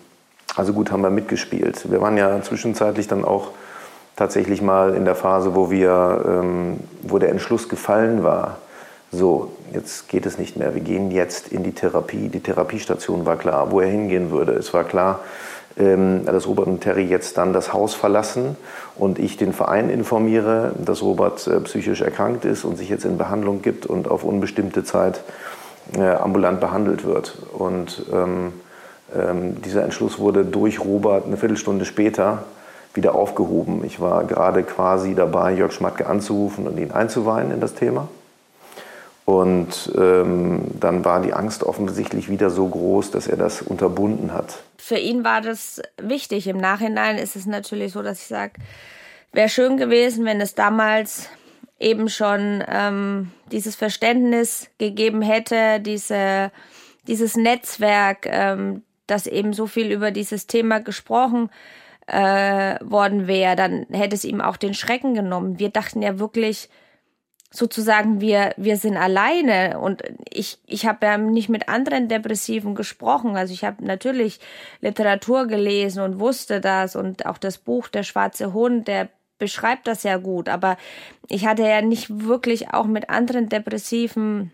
also 0.55 0.73
gut 0.73 0.91
haben 0.91 1.01
wir 1.01 1.09
mitgespielt. 1.09 1.89
Wir 1.89 2.01
waren 2.01 2.17
ja 2.17 2.39
zwischenzeitlich 2.43 3.07
dann 3.07 3.25
auch 3.25 3.49
tatsächlich 4.19 4.61
mal 4.61 4.93
in 4.95 5.05
der 5.05 5.15
Phase, 5.15 5.55
wo 5.55 5.71
wir, 5.71 6.23
ähm, 6.27 6.77
wo 7.01 7.17
der 7.17 7.29
Entschluss 7.29 7.69
gefallen 7.69 8.23
war, 8.23 8.57
so, 9.11 9.53
jetzt 9.73 10.09
geht 10.09 10.25
es 10.25 10.37
nicht 10.37 10.57
mehr, 10.57 10.75
wir 10.75 10.81
gehen 10.81 11.09
jetzt 11.09 11.47
in 11.47 11.63
die 11.63 11.71
Therapie. 11.71 12.27
Die 12.27 12.41
Therapiestation 12.41 13.25
war 13.25 13.37
klar, 13.37 13.71
wo 13.71 13.79
er 13.79 13.87
hingehen 13.87 14.29
würde. 14.29 14.51
Es 14.51 14.73
war 14.73 14.83
klar, 14.83 15.21
ähm, 15.77 16.25
dass 16.25 16.47
Robert 16.47 16.67
und 16.67 16.81
Terry 16.81 17.05
jetzt 17.05 17.37
dann 17.37 17.53
das 17.53 17.73
Haus 17.73 17.95
verlassen 17.95 18.57
und 18.97 19.17
ich 19.17 19.37
den 19.37 19.53
Verein 19.53 19.89
informiere, 19.89 20.73
dass 20.77 21.01
Robert 21.01 21.47
äh, 21.47 21.59
psychisch 21.61 22.01
erkrankt 22.01 22.43
ist 22.43 22.65
und 22.65 22.77
sich 22.77 22.89
jetzt 22.89 23.05
in 23.05 23.17
Behandlung 23.17 23.61
gibt 23.61 23.85
und 23.85 24.09
auf 24.09 24.23
unbestimmte 24.23 24.83
Zeit 24.83 25.23
äh, 25.97 26.03
ambulant 26.03 26.59
behandelt 26.59 27.05
wird. 27.05 27.37
Und 27.57 28.05
ähm, 28.13 28.51
ähm, 29.15 29.61
dieser 29.61 29.83
Entschluss 29.83 30.19
wurde 30.19 30.43
durch 30.43 30.81
Robert 30.81 31.25
eine 31.25 31.37
Viertelstunde 31.37 31.85
später 31.85 32.43
wieder 32.93 33.15
aufgehoben. 33.15 33.83
Ich 33.85 33.99
war 33.99 34.23
gerade 34.23 34.63
quasi 34.63 35.15
dabei, 35.15 35.53
Jörg 35.53 35.71
Schmatke 35.71 36.07
anzurufen 36.07 36.67
und 36.67 36.77
ihn 36.77 36.91
einzuweihen 36.91 37.51
in 37.51 37.59
das 37.59 37.75
Thema. 37.75 38.07
Und 39.25 39.91
ähm, 39.95 40.61
dann 40.79 41.05
war 41.05 41.21
die 41.21 41.33
Angst 41.33 41.63
offensichtlich 41.63 42.31
wieder 42.31 42.49
so 42.49 42.67
groß, 42.67 43.11
dass 43.11 43.27
er 43.27 43.37
das 43.37 43.61
unterbunden 43.61 44.33
hat. 44.33 44.63
Für 44.77 44.97
ihn 44.97 45.23
war 45.23 45.41
das 45.41 45.83
wichtig. 46.01 46.47
Im 46.47 46.57
Nachhinein 46.57 47.19
ist 47.19 47.35
es 47.35 47.45
natürlich 47.45 47.93
so, 47.93 48.01
dass 48.01 48.21
ich 48.21 48.27
sage, 48.27 48.53
wäre 49.31 49.49
schön 49.49 49.77
gewesen, 49.77 50.25
wenn 50.25 50.41
es 50.41 50.55
damals 50.55 51.29
eben 51.79 52.09
schon 52.09 52.63
ähm, 52.67 53.31
dieses 53.51 53.75
Verständnis 53.75 54.67
gegeben 54.79 55.21
hätte, 55.21 55.79
diese, 55.79 56.51
dieses 57.07 57.35
Netzwerk, 57.37 58.25
ähm, 58.25 58.81
das 59.05 59.27
eben 59.27 59.53
so 59.53 59.67
viel 59.67 59.91
über 59.91 60.09
dieses 60.09 60.47
Thema 60.47 60.79
gesprochen 60.79 61.51
äh, 62.09 62.77
worden 62.81 63.27
wäre, 63.27 63.55
dann 63.55 63.85
hätte 63.91 64.15
es 64.15 64.23
ihm 64.23 64.41
auch 64.41 64.57
den 64.57 64.73
Schrecken 64.73 65.13
genommen. 65.13 65.59
Wir 65.59 65.69
dachten 65.69 66.01
ja 66.01 66.19
wirklich 66.19 66.69
sozusagen, 67.51 68.21
wir, 68.21 68.53
wir 68.57 68.77
sind 68.77 68.95
alleine 68.95 69.79
und 69.79 70.03
ich, 70.29 70.59
ich 70.67 70.85
habe 70.85 71.05
ja 71.05 71.17
nicht 71.17 71.49
mit 71.49 71.67
anderen 71.67 72.07
Depressiven 72.07 72.75
gesprochen. 72.75 73.35
Also 73.35 73.53
ich 73.53 73.63
habe 73.63 73.83
natürlich 73.83 74.39
Literatur 74.81 75.47
gelesen 75.47 76.03
und 76.03 76.19
wusste 76.19 76.61
das 76.61 76.95
und 76.95 77.25
auch 77.25 77.37
das 77.37 77.57
Buch 77.57 77.87
Der 77.87 78.03
schwarze 78.03 78.53
Hund, 78.53 78.87
der 78.87 79.09
beschreibt 79.39 79.87
das 79.87 80.03
ja 80.03 80.17
gut, 80.17 80.49
aber 80.49 80.77
ich 81.29 81.47
hatte 81.47 81.63
ja 81.63 81.81
nicht 81.81 82.25
wirklich 82.25 82.73
auch 82.73 82.85
mit 82.85 83.09
anderen 83.09 83.47
Depressiven 83.47 84.51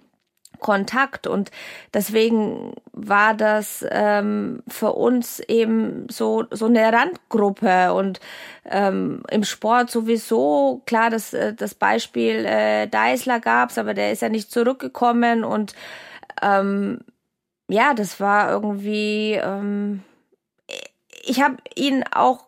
Kontakt. 0.65 1.27
Und 1.27 1.51
deswegen 1.93 2.73
war 2.91 3.35
das 3.35 3.85
ähm, 3.87 4.63
für 4.67 4.93
uns 4.93 5.39
eben 5.41 6.07
so 6.09 6.45
so 6.49 6.65
eine 6.65 6.91
Randgruppe. 6.91 7.93
Und 7.93 8.19
ähm, 8.67 9.21
im 9.29 9.43
Sport 9.43 9.91
sowieso 9.91 10.81
klar 10.87 11.11
das 11.11 11.35
äh, 11.35 11.53
das 11.53 11.75
Beispiel 11.75 12.45
äh, 12.45 12.87
Deisler 12.87 13.39
gab's 13.39 13.77
aber 13.77 13.93
der 13.93 14.11
ist 14.11 14.23
ja 14.23 14.29
nicht 14.29 14.51
zurückgekommen. 14.51 15.43
Und 15.43 15.75
ähm, 16.41 17.01
ja 17.67 17.93
das 17.93 18.19
war 18.19 18.49
irgendwie 18.49 19.33
ähm, 19.33 20.01
ich 21.27 21.43
habe 21.43 21.57
ihn 21.75 22.03
auch 22.11 22.45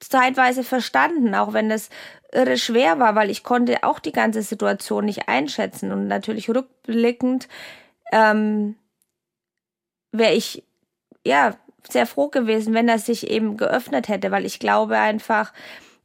zeitweise 0.00 0.64
verstanden 0.64 1.34
auch 1.34 1.52
wenn 1.52 1.70
es 1.70 1.90
irre 2.32 2.58
schwer 2.58 2.98
war, 2.98 3.14
weil 3.14 3.30
ich 3.30 3.42
konnte 3.42 3.82
auch 3.84 3.98
die 3.98 4.12
ganze 4.12 4.42
Situation 4.42 5.06
nicht 5.06 5.28
einschätzen. 5.28 5.92
Und 5.92 6.08
natürlich 6.08 6.48
rückblickend 6.50 7.48
ähm, 8.12 8.76
wäre 10.12 10.34
ich 10.34 10.64
ja 11.24 11.56
sehr 11.88 12.06
froh 12.06 12.28
gewesen, 12.28 12.74
wenn 12.74 12.88
er 12.88 12.98
sich 12.98 13.30
eben 13.30 13.56
geöffnet 13.56 14.08
hätte, 14.08 14.30
weil 14.30 14.44
ich 14.44 14.58
glaube 14.58 14.98
einfach, 14.98 15.52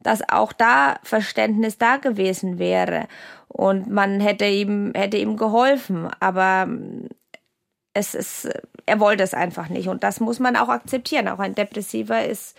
dass 0.00 0.26
auch 0.28 0.52
da 0.52 0.96
Verständnis 1.02 1.78
da 1.78 1.96
gewesen 1.96 2.58
wäre. 2.58 3.06
Und 3.48 3.90
man 3.90 4.20
hätte 4.20 4.46
ihm 4.46 4.92
hätte 4.94 5.16
ihm 5.18 5.36
geholfen, 5.36 6.08
aber 6.20 6.68
es 7.92 8.14
ist 8.14 8.48
er 8.86 9.00
wollte 9.00 9.22
es 9.22 9.34
einfach 9.34 9.68
nicht. 9.68 9.88
Und 9.88 10.04
das 10.04 10.20
muss 10.20 10.40
man 10.40 10.56
auch 10.56 10.68
akzeptieren. 10.68 11.28
Auch 11.28 11.38
ein 11.38 11.54
Depressiver 11.54 12.24
ist 12.24 12.56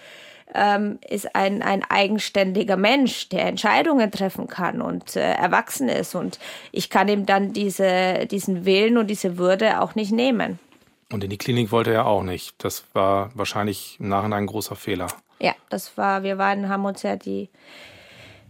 ähm, 0.55 0.99
ist 1.07 1.35
ein, 1.35 1.61
ein 1.61 1.83
eigenständiger 1.83 2.77
Mensch, 2.77 3.29
der 3.29 3.45
Entscheidungen 3.45 4.11
treffen 4.11 4.47
kann 4.47 4.81
und 4.81 5.15
äh, 5.15 5.33
erwachsen 5.33 5.89
ist. 5.89 6.15
Und 6.15 6.39
ich 6.71 6.89
kann 6.89 7.07
ihm 7.07 7.25
dann 7.25 7.53
diese, 7.53 8.25
diesen 8.29 8.65
Willen 8.65 8.97
und 8.97 9.07
diese 9.07 9.37
Würde 9.37 9.81
auch 9.81 9.95
nicht 9.95 10.11
nehmen. 10.11 10.59
Und 11.11 11.23
in 11.23 11.29
die 11.29 11.37
Klinik 11.37 11.71
wollte 11.71 11.93
er 11.93 12.07
auch 12.07 12.23
nicht. 12.23 12.55
Das 12.63 12.85
war 12.93 13.29
wahrscheinlich 13.35 13.97
im 13.99 14.09
Nachhinein 14.09 14.43
ein 14.43 14.47
großer 14.47 14.75
Fehler. 14.75 15.07
Ja, 15.39 15.53
das 15.69 15.97
war, 15.97 16.23
wir 16.23 16.37
waren, 16.37 16.69
haben 16.69 16.85
uns 16.85 17.03
ja 17.03 17.15
die 17.15 17.49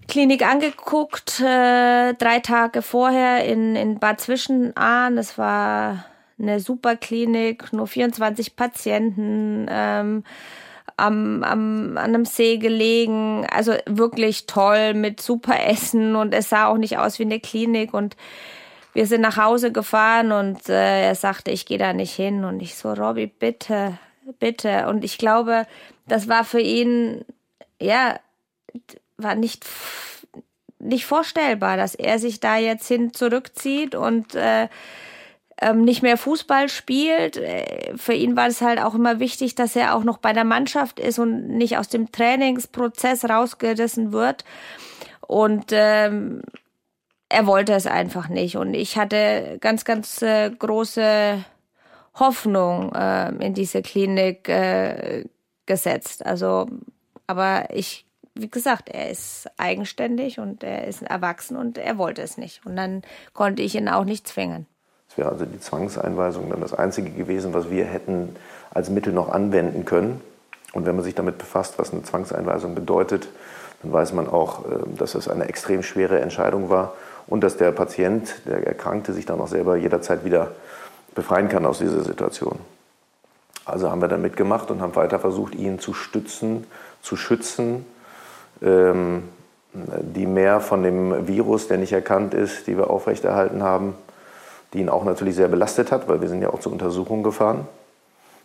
Klinik 0.08 0.46
angeguckt, 0.46 1.40
äh, 1.40 2.14
drei 2.14 2.40
Tage 2.40 2.82
vorher 2.82 3.44
in, 3.46 3.76
in 3.76 4.00
Bad 4.00 4.22
Zwischenahn. 4.22 5.16
Das 5.16 5.38
war 5.38 6.06
eine 6.40 6.60
super 6.60 6.96
Klinik, 6.96 7.74
nur 7.74 7.88
24 7.88 8.56
Patienten, 8.56 9.68
ähm, 9.70 10.24
am, 10.98 11.44
am, 11.44 11.98
an 11.98 11.98
einem 11.98 12.26
See 12.26 12.58
gelegen. 12.58 13.46
Also 13.52 13.74
wirklich 13.86 14.48
toll 14.48 14.94
mit 14.94 15.22
super 15.22 15.66
Essen 15.68 16.16
und 16.16 16.34
es 16.34 16.50
sah 16.50 16.68
auch 16.68 16.78
nicht 16.78 16.98
aus 16.98 17.20
wie 17.20 17.24
eine 17.24 17.40
Klinik 17.40 17.94
und 17.94 18.16
wir 18.96 19.08
sind 19.08 19.20
nach 19.20 19.36
Hause 19.36 19.74
gefahren 19.74 20.32
und 20.32 20.70
äh, 20.70 21.08
er 21.08 21.16
sagte, 21.16 21.52
ich 21.52 21.66
gehe 21.66 21.78
da 21.78 21.92
nicht 21.92 22.14
hin. 22.14 22.46
Und 22.46 22.62
ich 22.62 22.76
so, 22.76 22.94
Robby, 22.94 23.28
bitte, 23.28 24.00
bitte. 24.40 24.88
Und 24.88 25.04
ich 25.04 25.18
glaube, 25.18 25.68
das 26.08 26.30
war 26.30 26.46
für 26.46 26.62
ihn, 26.62 27.26
ja, 27.80 28.18
war 29.18 29.36
nicht, 29.36 29.66
nicht 30.80 31.06
vorstellbar, 31.06 31.76
dass 31.76 31.94
er 31.94 32.20
sich 32.20 32.40
da 32.40 32.56
jetzt 32.56 32.88
hin 32.88 33.12
zurückzieht 33.14 33.96
und 33.96 34.34
äh, 34.34 34.70
ähm, 35.62 35.82
nicht 35.82 36.02
mehr 36.02 36.18
Fußball 36.18 36.70
spielt. 36.70 37.38
Äh, 37.38 37.96
für 37.98 38.14
ihn 38.14 38.36
war 38.36 38.48
es 38.48 38.62
halt 38.62 38.80
auch 38.80 38.94
immer 38.94 39.20
wichtig, 39.20 39.56
dass 39.56 39.76
er 39.76 39.96
auch 39.96 40.04
noch 40.04 40.18
bei 40.18 40.34
der 40.34 40.44
Mannschaft 40.44 41.00
ist 41.00 41.20
und 41.20 41.48
nicht 41.48 41.78
aus 41.78 41.88
dem 41.88 42.12
Trainingsprozess 42.12 43.26
rausgerissen 43.26 44.12
wird. 44.12 44.44
Und 45.22 45.66
ähm, 45.72 46.42
er 47.30 47.48
wollte 47.48 47.74
es 47.74 47.88
einfach 47.88 48.30
nicht. 48.30 48.58
Und 48.58 48.74
ich 48.74 48.98
hatte 48.98 49.58
ganz, 49.62 49.86
ganz 49.86 50.22
äh, 50.22 50.52
große 50.52 51.44
Hoffnung 52.16 52.94
äh, 52.94 53.30
in 53.46 53.54
diese 53.54 53.82
Klinik 53.82 54.48
äh, 54.50 55.26
gesetzt. 55.66 56.26
Also, 56.26 56.68
aber 57.28 57.70
ich, 57.74 58.06
wie 58.36 58.50
gesagt, 58.50 58.90
er 58.90 59.10
ist 59.10 59.50
eigenständig 59.58 60.40
und 60.40 60.64
er 60.64 60.88
ist 60.88 61.02
erwachsen 61.02 61.58
und 61.58 61.78
er 61.78 61.98
wollte 61.98 62.22
es 62.22 62.38
nicht. 62.38 62.66
Und 62.66 62.76
dann 62.76 63.02
konnte 63.34 63.64
ich 63.64 63.76
ihn 63.76 63.90
auch 63.90 64.06
nicht 64.06 64.28
zwingen. 64.28 64.68
Es 65.16 65.20
wäre 65.20 65.30
also 65.30 65.46
die 65.46 65.62
Zwangseinweisung 65.62 66.50
dann 66.50 66.60
das 66.60 66.74
Einzige 66.74 67.10
gewesen, 67.10 67.54
was 67.54 67.70
wir 67.70 67.86
hätten 67.86 68.36
als 68.74 68.90
Mittel 68.90 69.14
noch 69.14 69.30
anwenden 69.30 69.86
können. 69.86 70.20
Und 70.74 70.86
wenn 70.86 70.94
man 70.94 71.06
sich 71.06 71.16
damit 71.16 71.38
befasst, 71.38 71.80
was 71.80 71.94
eine 71.94 72.04
Zwangseinweisung 72.04 72.76
bedeutet, 72.76 73.30
dann 73.82 73.94
weiß 73.94 74.12
man 74.12 74.28
auch, 74.28 74.66
äh, 74.66 74.80
dass 74.98 75.16
es 75.16 75.30
eine 75.30 75.48
extrem 75.48 75.84
schwere 75.84 76.20
Entscheidung 76.20 76.70
war 76.70 76.96
und 77.28 77.46
dass 77.46 77.56
der 77.56 77.72
Patient, 77.72 78.42
der 78.46 78.68
Erkrankte, 78.68 79.14
sich 79.14 79.26
dann 79.26 79.40
auch 79.40 79.48
selber 79.48 79.78
jederzeit 79.78 80.26
wieder 80.26 80.52
befreien 81.16 81.48
kann 81.48 81.66
aus 81.66 81.80
dieser 81.80 82.04
Situation. 82.04 82.60
Also 83.64 83.90
haben 83.90 84.02
wir 84.02 84.10
dann 84.10 84.22
mitgemacht 84.22 84.70
und 84.70 84.82
haben 84.82 84.98
weiter 84.98 85.20
versucht, 85.20 85.56
ihn 85.56 85.80
zu 85.80 85.94
stützen, 85.94 86.68
zu 87.02 87.16
schützen, 87.16 87.86
ähm, 88.62 89.24
die 89.74 90.26
mehr 90.26 90.60
von 90.60 90.84
dem 90.84 91.26
Virus, 91.26 91.70
der 91.70 91.78
nicht 91.78 91.94
erkannt 91.94 92.34
ist, 92.34 92.68
die 92.68 92.78
wir 92.78 92.90
aufrechterhalten 92.90 93.64
haben, 93.64 93.96
die 94.74 94.80
ihn 94.80 94.90
auch 94.90 95.04
natürlich 95.04 95.36
sehr 95.36 95.48
belastet 95.48 95.92
hat, 95.92 96.08
weil 96.08 96.22
wir 96.22 96.30
sind 96.30 96.42
ja 96.42 96.50
auch 96.50 96.60
zur 96.60 96.72
Untersuchung 96.72 97.24
gefahren. 97.24 97.68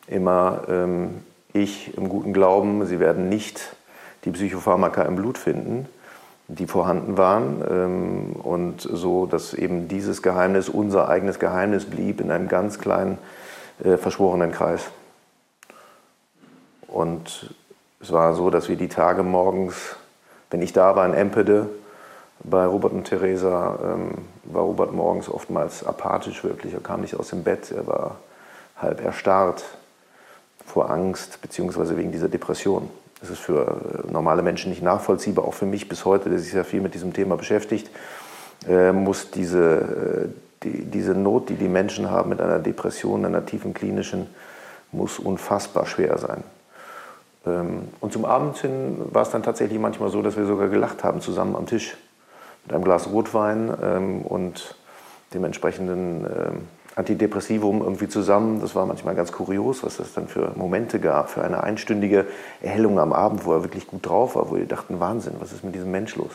Immer 0.06 0.62
ähm, 0.68 1.22
ich 1.52 1.96
im 1.96 2.08
guten 2.08 2.32
Glauben, 2.32 2.86
sie 2.86 3.00
werden 3.00 3.28
nicht 3.28 3.76
die 4.24 4.30
Psychopharmaka 4.30 5.02
im 5.02 5.16
Blut 5.16 5.38
finden 5.38 5.88
die 6.58 6.66
vorhanden 6.66 7.16
waren 7.16 7.62
ähm, 7.70 8.32
und 8.42 8.80
so, 8.80 9.26
dass 9.26 9.54
eben 9.54 9.88
dieses 9.88 10.22
Geheimnis 10.22 10.68
unser 10.68 11.08
eigenes 11.08 11.38
Geheimnis 11.38 11.84
blieb 11.84 12.20
in 12.20 12.30
einem 12.30 12.48
ganz 12.48 12.78
kleinen 12.78 13.18
äh, 13.84 13.96
verschworenen 13.96 14.50
Kreis. 14.50 14.82
Und 16.88 17.54
es 18.00 18.10
war 18.10 18.34
so, 18.34 18.50
dass 18.50 18.68
wir 18.68 18.76
die 18.76 18.88
Tage 18.88 19.22
morgens, 19.22 19.96
wenn 20.50 20.60
ich 20.60 20.72
da 20.72 20.96
war 20.96 21.06
in 21.06 21.14
Empede, 21.14 21.68
bei 22.42 22.64
Robert 22.64 22.92
und 22.92 23.04
Theresa, 23.04 23.78
ähm, 23.82 24.18
war 24.44 24.62
Robert 24.62 24.92
morgens 24.92 25.28
oftmals 25.28 25.84
apathisch 25.84 26.42
wirklich. 26.42 26.74
Er 26.74 26.80
kam 26.80 27.02
nicht 27.02 27.14
aus 27.14 27.30
dem 27.30 27.42
Bett, 27.42 27.70
er 27.70 27.86
war 27.86 28.16
halb 28.76 29.04
erstarrt 29.04 29.64
vor 30.64 30.90
Angst, 30.90 31.42
beziehungsweise 31.42 31.96
wegen 31.96 32.12
dieser 32.12 32.28
Depression. 32.28 32.88
Das 33.20 33.30
ist 33.30 33.40
für 33.40 34.04
äh, 34.08 34.10
normale 34.10 34.42
Menschen 34.42 34.70
nicht 34.70 34.82
nachvollziehbar, 34.82 35.44
auch 35.44 35.54
für 35.54 35.66
mich 35.66 35.88
bis 35.88 36.04
heute, 36.04 36.30
der 36.30 36.38
sich 36.38 36.52
sehr 36.52 36.64
viel 36.64 36.80
mit 36.80 36.94
diesem 36.94 37.12
Thema 37.12 37.36
beschäftigt, 37.36 37.90
äh, 38.66 38.92
muss 38.92 39.30
diese, 39.30 39.58
äh, 39.60 40.28
die, 40.62 40.84
diese 40.84 41.12
Not, 41.12 41.50
die 41.50 41.56
die 41.56 41.68
Menschen 41.68 42.10
haben 42.10 42.30
mit 42.30 42.40
einer 42.40 42.58
Depression, 42.58 43.24
einer 43.24 43.44
tiefen 43.44 43.74
klinischen, 43.74 44.26
muss 44.92 45.18
unfassbar 45.18 45.86
schwer 45.86 46.16
sein. 46.16 46.42
Ähm, 47.46 47.88
und 48.00 48.12
zum 48.12 48.24
Abend 48.24 48.56
hin 48.58 48.96
war 49.12 49.22
es 49.22 49.30
dann 49.30 49.42
tatsächlich 49.42 49.78
manchmal 49.78 50.10
so, 50.10 50.22
dass 50.22 50.36
wir 50.36 50.46
sogar 50.46 50.68
gelacht 50.68 51.04
haben 51.04 51.20
zusammen 51.20 51.56
am 51.56 51.66
Tisch 51.66 51.96
mit 52.64 52.74
einem 52.74 52.84
Glas 52.84 53.10
Rotwein 53.10 53.72
ähm, 53.82 54.22
und 54.22 54.76
dem 55.34 55.44
entsprechenden 55.44 56.24
ähm, 56.24 56.68
Antidepressivum 56.96 57.80
irgendwie 57.80 58.08
zusammen. 58.08 58.60
Das 58.60 58.74
war 58.74 58.86
manchmal 58.86 59.14
ganz 59.14 59.32
kurios, 59.32 59.82
was 59.82 59.96
das 59.96 60.12
dann 60.12 60.28
für 60.28 60.52
Momente 60.56 60.98
gab, 60.98 61.30
für 61.30 61.42
eine 61.42 61.62
einstündige 61.62 62.26
Erhellung 62.62 62.98
am 62.98 63.12
Abend, 63.12 63.44
wo 63.44 63.52
er 63.52 63.62
wirklich 63.62 63.86
gut 63.86 64.06
drauf 64.06 64.36
war, 64.36 64.50
wo 64.50 64.56
wir 64.56 64.66
dachten, 64.66 65.00
Wahnsinn, 65.00 65.34
was 65.38 65.52
ist 65.52 65.64
mit 65.64 65.74
diesem 65.74 65.90
Mensch 65.90 66.16
los? 66.16 66.32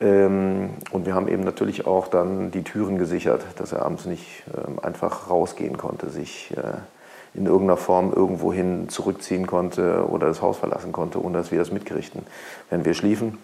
Ähm, 0.00 0.70
und 0.92 1.06
wir 1.06 1.14
haben 1.14 1.28
eben 1.28 1.42
natürlich 1.42 1.86
auch 1.86 2.08
dann 2.08 2.50
die 2.50 2.62
Türen 2.62 2.98
gesichert, 2.98 3.44
dass 3.56 3.72
er 3.72 3.84
abends 3.84 4.06
nicht 4.06 4.44
ähm, 4.56 4.78
einfach 4.80 5.28
rausgehen 5.28 5.76
konnte, 5.76 6.10
sich 6.10 6.54
äh, 6.56 7.38
in 7.38 7.46
irgendeiner 7.46 7.76
Form 7.76 8.12
irgendwohin 8.12 8.88
zurückziehen 8.88 9.46
konnte 9.46 10.06
oder 10.08 10.26
das 10.26 10.42
Haus 10.42 10.56
verlassen 10.56 10.92
konnte, 10.92 11.22
ohne 11.22 11.38
dass 11.38 11.50
wir 11.50 11.58
das 11.58 11.70
mitkriegten, 11.70 12.22
wenn 12.70 12.84
wir 12.84 12.94
schliefen. 12.94 13.38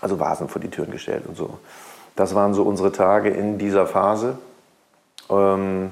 Also 0.00 0.20
Vasen 0.20 0.48
vor 0.48 0.60
die 0.60 0.70
Türen 0.70 0.90
gestellt 0.90 1.24
und 1.26 1.36
so. 1.36 1.58
Das 2.16 2.34
waren 2.34 2.54
so 2.54 2.62
unsere 2.62 2.92
Tage 2.92 3.30
in 3.30 3.58
dieser 3.58 3.86
Phase. 3.86 4.38
Ähm, 5.30 5.90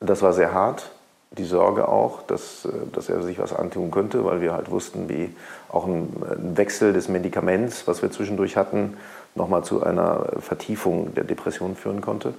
das 0.00 0.22
war 0.22 0.32
sehr 0.32 0.52
hart, 0.52 0.90
die 1.30 1.44
Sorge 1.44 1.88
auch, 1.88 2.22
dass, 2.22 2.64
äh, 2.64 2.70
dass 2.92 3.08
er 3.08 3.22
sich 3.22 3.38
was 3.38 3.52
antun 3.52 3.90
könnte, 3.90 4.24
weil 4.24 4.40
wir 4.40 4.52
halt 4.52 4.70
wussten, 4.70 5.08
wie 5.08 5.34
auch 5.70 5.86
ein, 5.86 6.12
Wechsel 6.56 6.92
des 6.92 7.08
Medikaments, 7.08 7.86
was 7.86 8.02
wir 8.02 8.10
zwischendurch 8.10 8.56
hatten, 8.56 8.96
nochmal 9.34 9.64
zu 9.64 9.82
einer 9.82 10.26
Vertiefung 10.40 11.14
der 11.14 11.24
Depression 11.24 11.76
führen 11.76 12.00
konnte. 12.00 12.34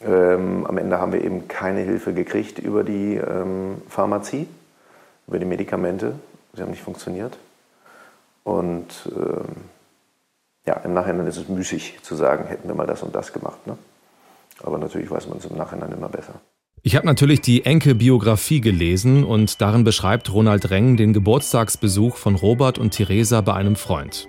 Ähm, 0.00 0.66
am 0.66 0.78
Ende 0.78 1.00
haben 1.00 1.12
wir 1.12 1.22
eben 1.22 1.48
keine 1.48 1.80
Hilfe 1.80 2.14
gekriegt 2.14 2.58
über 2.58 2.84
die 2.84 3.16
ähm, 3.16 3.82
Pharmazie, 3.88 4.48
über 5.26 5.38
die 5.38 5.44
Medikamente. 5.44 6.14
Sie 6.54 6.62
haben 6.62 6.70
nicht 6.70 6.82
funktioniert. 6.82 7.36
Und 8.44 8.86
ähm, 9.16 9.56
ja, 10.66 10.74
im 10.74 10.94
Nachhinein 10.94 11.26
ist 11.26 11.36
es 11.36 11.48
müßig 11.48 11.98
zu 12.02 12.14
sagen, 12.14 12.46
hätten 12.46 12.68
wir 12.68 12.74
mal 12.74 12.86
das 12.86 13.02
und 13.02 13.14
das 13.14 13.32
gemacht. 13.32 13.66
Ne? 13.66 13.76
Aber 14.62 14.78
natürlich 14.78 15.10
weiß 15.10 15.28
man 15.28 15.38
es 15.38 15.46
im 15.46 15.56
Nachhinein 15.56 15.92
immer 15.92 16.08
besser. 16.08 16.34
Ich 16.82 16.96
habe 16.96 17.06
natürlich 17.06 17.40
die 17.40 17.64
Enke-Biografie 17.64 18.60
gelesen 18.60 19.24
und 19.24 19.62
darin 19.62 19.84
beschreibt 19.84 20.32
Ronald 20.32 20.70
Reng 20.70 20.98
den 20.98 21.14
Geburtstagsbesuch 21.14 22.16
von 22.16 22.34
Robert 22.34 22.78
und 22.78 22.90
Theresa 22.90 23.40
bei 23.40 23.54
einem 23.54 23.74
Freund. 23.74 24.28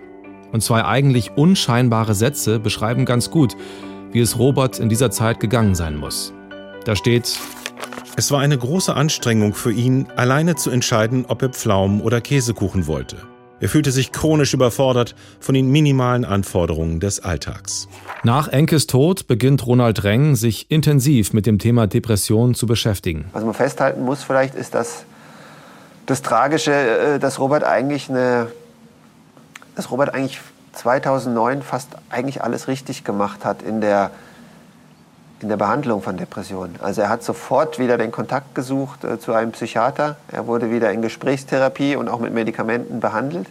Und 0.53 0.61
zwei 0.61 0.85
eigentlich 0.85 1.31
unscheinbare 1.35 2.13
Sätze 2.13 2.59
beschreiben 2.59 3.03
ganz 3.03 3.29
gut, 3.29 3.57
wie 4.11 4.21
es 4.21 4.39
Robert 4.39 4.79
in 4.79 4.87
dieser 4.87 5.11
Zeit 5.11 5.41
gegangen 5.41 5.75
sein 5.75 5.97
muss. 5.97 6.33
Da 6.85 6.95
steht, 6.95 7.37
es 8.15 8.31
war 8.31 8.39
eine 8.39 8.57
große 8.57 8.93
Anstrengung 8.93 9.53
für 9.53 9.73
ihn, 9.73 10.07
alleine 10.15 10.55
zu 10.55 10.69
entscheiden, 10.69 11.25
ob 11.27 11.41
er 11.41 11.49
Pflaumen 11.49 11.99
oder 11.99 12.21
Käsekuchen 12.21 12.87
wollte. 12.87 13.17
Er 13.61 13.69
fühlte 13.69 13.91
sich 13.91 14.11
chronisch 14.11 14.53
überfordert 14.53 15.15
von 15.39 15.55
den 15.55 15.69
minimalen 15.69 16.25
Anforderungen 16.25 16.99
des 16.99 17.23
Alltags. 17.23 17.87
Nach 18.23 18.49
Enkes 18.49 18.85
Tod 18.85 19.27
beginnt 19.27 19.65
Ronald 19.65 20.03
Reng, 20.03 20.35
sich 20.35 20.69
intensiv 20.69 21.31
mit 21.31 21.45
dem 21.45 21.57
Thema 21.57 21.87
Depression 21.87 22.53
zu 22.53 22.65
beschäftigen. 22.65 23.25
Was 23.31 23.45
man 23.45 23.53
festhalten 23.53 24.03
muss 24.03 24.23
vielleicht, 24.23 24.55
ist, 24.55 24.75
dass 24.75 25.05
das 26.05 26.21
Tragische, 26.21 26.73
äh, 26.73 27.19
dass 27.19 27.39
Robert 27.39 27.63
eigentlich 27.63 28.09
eine, 28.09 28.47
dass 29.75 29.89
Robert 29.89 30.13
eigentlich 30.13 30.39
2009 30.73 31.61
fast 31.61 31.89
eigentlich 32.09 32.43
alles 32.43 32.67
richtig 32.67 33.05
gemacht 33.05 33.45
hat 33.45 33.61
in 33.61 33.79
der 33.79 34.11
in 35.45 35.49
der 35.49 35.57
Behandlung 35.57 36.01
von 36.01 36.17
Depressionen. 36.17 36.75
Also 36.81 37.03
er 37.03 37.09
hat 37.09 37.21
sofort 37.21 37.77
wieder 37.77 37.99
den 37.99 38.11
Kontakt 38.11 38.55
gesucht 38.55 39.03
äh, 39.03 39.19
zu 39.19 39.31
einem 39.31 39.51
Psychiater. 39.51 40.15
Er 40.31 40.47
wurde 40.47 40.71
wieder 40.71 40.91
in 40.91 41.03
Gesprächstherapie 41.03 41.95
und 41.95 42.09
auch 42.09 42.19
mit 42.19 42.33
Medikamenten 42.33 42.99
behandelt. 42.99 43.45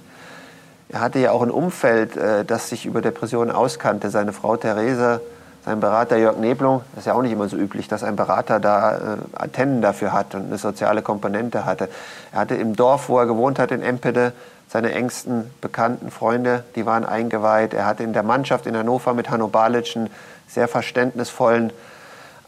Er 0.88 1.00
hatte 1.00 1.20
ja 1.20 1.30
auch 1.30 1.42
ein 1.42 1.52
Umfeld, 1.52 2.16
äh, 2.16 2.44
das 2.44 2.68
sich 2.68 2.84
über 2.84 3.00
Depressionen 3.00 3.54
auskannte. 3.54 4.10
Seine 4.10 4.32
Frau 4.32 4.56
Therese, 4.56 5.20
Sein 5.64 5.78
Berater 5.78 6.16
Jörg 6.16 6.36
Neblung, 6.38 6.80
das 6.94 7.02
ist 7.02 7.06
ja 7.06 7.14
auch 7.14 7.22
nicht 7.22 7.30
immer 7.30 7.48
so 7.48 7.56
üblich, 7.56 7.86
dass 7.86 8.02
ein 8.02 8.16
Berater 8.16 8.58
da 8.58 8.96
äh, 8.96 9.00
Antennen 9.34 9.80
dafür 9.80 10.12
hat 10.12 10.34
und 10.34 10.46
eine 10.46 10.58
soziale 10.58 11.00
Komponente 11.00 11.64
hatte. 11.64 11.88
Er 12.32 12.40
hatte 12.40 12.56
im 12.56 12.74
Dorf, 12.74 13.08
wo 13.08 13.20
er 13.20 13.26
gewohnt 13.26 13.60
hat, 13.60 13.70
in 13.70 13.82
Empede, 13.82 14.32
seine 14.66 14.90
engsten 14.90 15.48
Bekannten, 15.60 16.10
Freunde, 16.10 16.64
die 16.74 16.86
waren 16.86 17.04
eingeweiht. 17.04 17.72
Er 17.72 17.86
hatte 17.86 18.02
in 18.02 18.12
der 18.12 18.24
Mannschaft 18.24 18.66
in 18.66 18.76
Hannover 18.76 19.14
mit 19.14 19.30
Hanno 19.30 19.46
Balic 19.46 19.94
einen 19.94 20.10
sehr 20.54 20.68
verständnisvollen, 20.68 21.72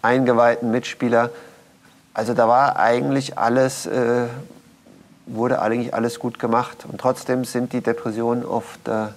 eingeweihten 0.03 0.71
Mitspieler. 0.71 1.31
Also 2.15 2.33
da 2.33 2.49
war 2.49 2.77
eigentlich 2.77 3.37
alles, 3.37 3.87
äh, 3.87 4.27
wurde 5.27 5.61
eigentlich 5.61 5.93
alles 5.93 6.19
gut 6.19 6.39
gemacht. 6.39 6.87
Und 6.91 7.01
trotzdem 7.01 7.45
sind 7.45 7.73
die 7.73 7.81
Depressionen 7.81 8.45
oft 8.45 8.89
äh, 8.89 9.09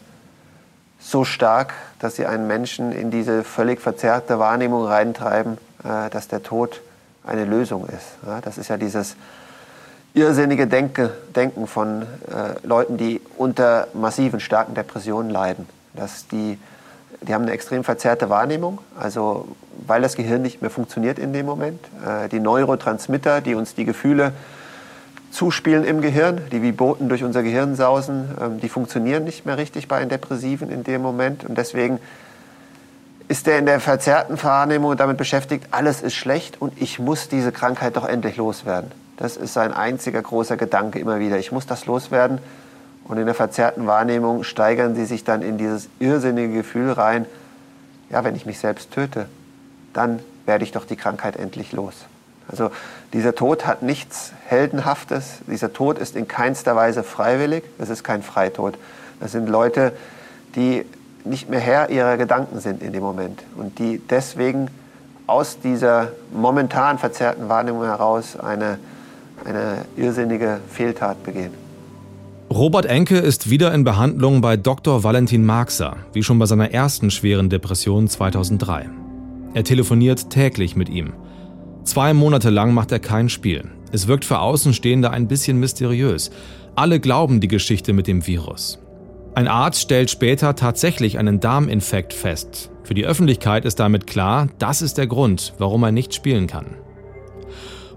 so 0.99 1.23
stark, 1.23 1.73
dass 1.99 2.15
sie 2.15 2.25
einen 2.25 2.47
Menschen 2.47 2.91
in 2.91 3.09
diese 3.11 3.43
völlig 3.43 3.79
verzerrte 3.79 4.39
Wahrnehmung 4.39 4.85
reintreiben, 4.85 5.57
äh, 5.83 6.09
dass 6.09 6.27
der 6.27 6.43
Tod 6.43 6.81
eine 7.25 7.45
Lösung 7.45 7.87
ist. 7.87 8.17
Ja, 8.25 8.41
das 8.41 8.57
ist 8.57 8.69
ja 8.69 8.77
dieses 8.77 9.15
irrsinnige 10.13 10.67
Denke, 10.67 11.13
Denken 11.35 11.67
von 11.67 12.01
äh, 12.01 12.65
Leuten, 12.67 12.97
die 12.97 13.21
unter 13.37 13.87
massiven, 13.93 14.39
starken 14.39 14.73
Depressionen 14.73 15.29
leiden. 15.29 15.67
Dass 15.93 16.27
die, 16.27 16.57
die 17.21 17.33
haben 17.33 17.43
eine 17.43 17.51
extrem 17.51 17.83
verzerrte 17.83 18.29
Wahrnehmung, 18.29 18.79
also 18.97 19.47
weil 19.85 20.01
das 20.01 20.15
Gehirn 20.15 20.41
nicht 20.41 20.61
mehr 20.61 20.71
funktioniert 20.71 21.19
in 21.19 21.33
dem 21.33 21.45
Moment. 21.45 21.79
Äh, 22.05 22.29
die 22.29 22.39
Neurotransmitter, 22.39 23.41
die 23.41 23.55
uns 23.55 23.75
die 23.75 23.85
Gefühle 23.85 24.33
zuspielen 25.31 25.83
im 25.83 26.01
Gehirn, 26.01 26.41
die 26.51 26.61
wie 26.61 26.71
Boten 26.71 27.09
durch 27.09 27.23
unser 27.23 27.43
Gehirn 27.43 27.75
sausen, 27.75 28.29
ähm, 28.41 28.59
die 28.59 28.69
funktionieren 28.69 29.23
nicht 29.23 29.45
mehr 29.45 29.57
richtig 29.57 29.87
bei 29.87 29.97
einem 29.97 30.09
Depressiven 30.09 30.69
in 30.69 30.83
dem 30.83 31.01
Moment. 31.01 31.43
Und 31.43 31.57
deswegen 31.57 31.99
ist 33.27 33.47
er 33.47 33.59
in 33.59 33.65
der 33.65 33.79
verzerrten 33.79 34.41
Wahrnehmung 34.41 34.97
damit 34.97 35.17
beschäftigt, 35.17 35.67
alles 35.71 36.01
ist 36.01 36.15
schlecht 36.15 36.61
und 36.61 36.81
ich 36.81 36.99
muss 36.99 37.29
diese 37.29 37.51
Krankheit 37.51 37.95
doch 37.95 38.07
endlich 38.07 38.37
loswerden. 38.37 38.91
Das 39.17 39.37
ist 39.37 39.53
sein 39.53 39.73
einziger 39.73 40.21
großer 40.21 40.57
Gedanke 40.57 40.97
immer 40.97 41.19
wieder. 41.19 41.37
Ich 41.37 41.51
muss 41.51 41.67
das 41.67 41.85
loswerden. 41.85 42.39
Und 43.09 43.17
in 43.17 43.25
der 43.25 43.33
verzerrten 43.33 43.87
Wahrnehmung 43.87 44.43
steigern 44.43 44.93
sie 44.93 45.03
sich 45.03 45.23
dann 45.23 45.41
in 45.41 45.57
dieses 45.57 45.89
irrsinnige 45.99 46.53
Gefühl 46.53 46.91
rein, 46.91 47.25
ja, 48.11 48.23
wenn 48.23 48.35
ich 48.35 48.45
mich 48.45 48.59
selbst 48.59 48.91
töte, 48.91 49.25
dann 49.93 50.19
werde 50.45 50.63
ich 50.63 50.71
doch 50.71 50.85
die 50.85 50.95
Krankheit 50.95 51.35
endlich 51.35 51.71
los. 51.73 52.05
Also 52.47 52.69
dieser 53.11 53.33
Tod 53.33 53.65
hat 53.65 53.81
nichts 53.81 54.33
Heldenhaftes. 54.45 55.39
Dieser 55.47 55.73
Tod 55.73 55.97
ist 55.97 56.15
in 56.15 56.27
keinster 56.27 56.75
Weise 56.75 57.03
freiwillig. 57.03 57.63
Es 57.79 57.89
ist 57.89 58.03
kein 58.03 58.21
Freitod. 58.21 58.77
Das 59.19 59.31
sind 59.31 59.49
Leute, 59.49 59.91
die 60.55 60.85
nicht 61.25 61.49
mehr 61.49 61.59
Herr 61.59 61.89
ihrer 61.89 62.15
Gedanken 62.15 62.59
sind 62.59 62.83
in 62.83 62.93
dem 62.93 63.03
Moment 63.03 63.43
und 63.55 63.79
die 63.79 63.99
deswegen 64.07 64.69
aus 65.25 65.59
dieser 65.59 66.09
momentan 66.31 66.99
verzerrten 66.99 67.49
Wahrnehmung 67.49 67.83
heraus 67.85 68.39
eine, 68.39 68.77
eine 69.45 69.85
irrsinnige 69.95 70.59
Fehltat 70.69 71.23
begehen. 71.23 71.68
Robert 72.51 72.87
Enke 72.87 73.17
ist 73.17 73.51
wieder 73.51 73.71
in 73.75 73.83
Behandlung 73.83 74.41
bei 74.41 74.57
Dr. 74.57 75.03
Valentin 75.03 75.45
Marxer, 75.45 75.97
wie 76.13 76.23
schon 76.23 76.39
bei 76.39 76.47
seiner 76.47 76.71
ersten 76.71 77.11
schweren 77.11 77.47
Depression 77.47 78.07
2003. 78.07 78.89
Er 79.53 79.63
telefoniert 79.63 80.31
täglich 80.31 80.75
mit 80.75 80.89
ihm. 80.89 81.13
Zwei 81.83 82.15
Monate 82.15 82.49
lang 82.49 82.73
macht 82.73 82.91
er 82.91 82.97
kein 82.97 83.29
Spiel. 83.29 83.65
Es 83.91 84.07
wirkt 84.07 84.25
für 84.25 84.39
Außenstehende 84.39 85.11
ein 85.11 85.27
bisschen 85.27 85.59
mysteriös. 85.59 86.31
Alle 86.73 86.99
glauben 86.99 87.39
die 87.39 87.47
Geschichte 87.47 87.93
mit 87.93 88.07
dem 88.07 88.25
Virus. 88.25 88.79
Ein 89.35 89.47
Arzt 89.47 89.81
stellt 89.81 90.09
später 90.09 90.55
tatsächlich 90.55 91.19
einen 91.19 91.39
Darminfekt 91.39 92.13
fest. 92.13 92.71
Für 92.83 92.95
die 92.95 93.05
Öffentlichkeit 93.05 93.63
ist 93.63 93.79
damit 93.79 94.07
klar, 94.07 94.47
das 94.57 94.81
ist 94.81 94.97
der 94.97 95.05
Grund, 95.05 95.53
warum 95.59 95.83
er 95.83 95.91
nicht 95.91 96.15
spielen 96.15 96.47
kann. 96.47 96.77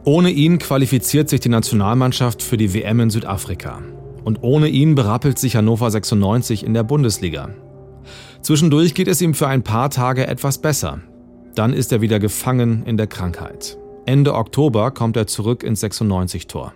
Ohne 0.05 0.29
ihn 0.29 0.59
qualifiziert 0.59 1.31
sich 1.31 1.41
die 1.41 1.49
Nationalmannschaft 1.49 2.43
für 2.43 2.59
die 2.59 2.75
WM 2.75 3.01
in 3.01 3.09
Südafrika. 3.09 3.81
Und 4.25 4.43
ohne 4.43 4.69
ihn 4.69 4.95
berappelt 4.95 5.39
sich 5.39 5.57
Hannover 5.57 5.91
96 5.91 6.65
in 6.65 6.75
der 6.75 6.83
Bundesliga. 6.83 7.51
Zwischendurch 8.41 8.95
geht 8.95 9.09
es 9.09 9.21
ihm 9.21 9.35
für 9.35 9.49
ein 9.49 9.63
paar 9.63 9.91
Tage 9.91 10.27
etwas 10.27 10.59
besser. 10.59 11.01
Dann 11.55 11.73
ist 11.73 11.93
er 11.93 12.01
wieder 12.01 12.19
gefangen 12.19 12.85
in 12.87 12.97
der 12.97 13.07
Krankheit. 13.07 13.79
Ende 14.05 14.35
Oktober 14.35 14.91
kommt 14.91 15.17
er 15.17 15.27
zurück 15.27 15.63
ins 15.63 15.83
96-Tor. 15.83 16.73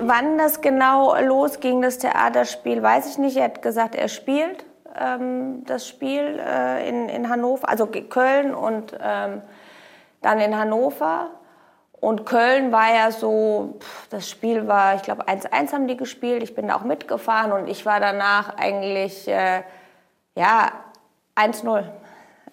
Wann 0.00 0.38
das 0.38 0.60
genau 0.60 1.14
losging, 1.20 1.82
das 1.82 1.98
Theaterspiel, 1.98 2.82
weiß 2.82 3.10
ich 3.10 3.18
nicht. 3.18 3.36
Er 3.36 3.44
hat 3.44 3.60
gesagt, 3.60 3.94
er 3.94 4.08
spielt 4.08 4.64
ähm, 4.98 5.64
das 5.66 5.86
Spiel 5.86 6.38
äh, 6.38 6.88
in, 6.88 7.08
in 7.08 7.28
Hannover, 7.28 7.68
also 7.68 7.86
Köln 7.86 8.54
und 8.54 8.96
ähm, 9.00 9.42
dann 10.22 10.40
in 10.40 10.56
Hannover. 10.56 11.30
Und 12.00 12.24
Köln 12.24 12.72
war 12.72 12.94
ja 12.94 13.10
so, 13.10 13.78
das 14.08 14.28
Spiel 14.28 14.66
war, 14.66 14.94
ich 14.94 15.02
glaube, 15.02 15.28
1-1 15.28 15.72
haben 15.72 15.86
die 15.86 15.98
gespielt. 15.98 16.42
Ich 16.42 16.54
bin 16.54 16.68
da 16.68 16.76
auch 16.76 16.84
mitgefahren 16.84 17.52
und 17.52 17.68
ich 17.68 17.84
war 17.84 18.00
danach 18.00 18.56
eigentlich, 18.56 19.28
äh, 19.28 19.62
ja, 20.34 20.72
1-0. 21.36 21.84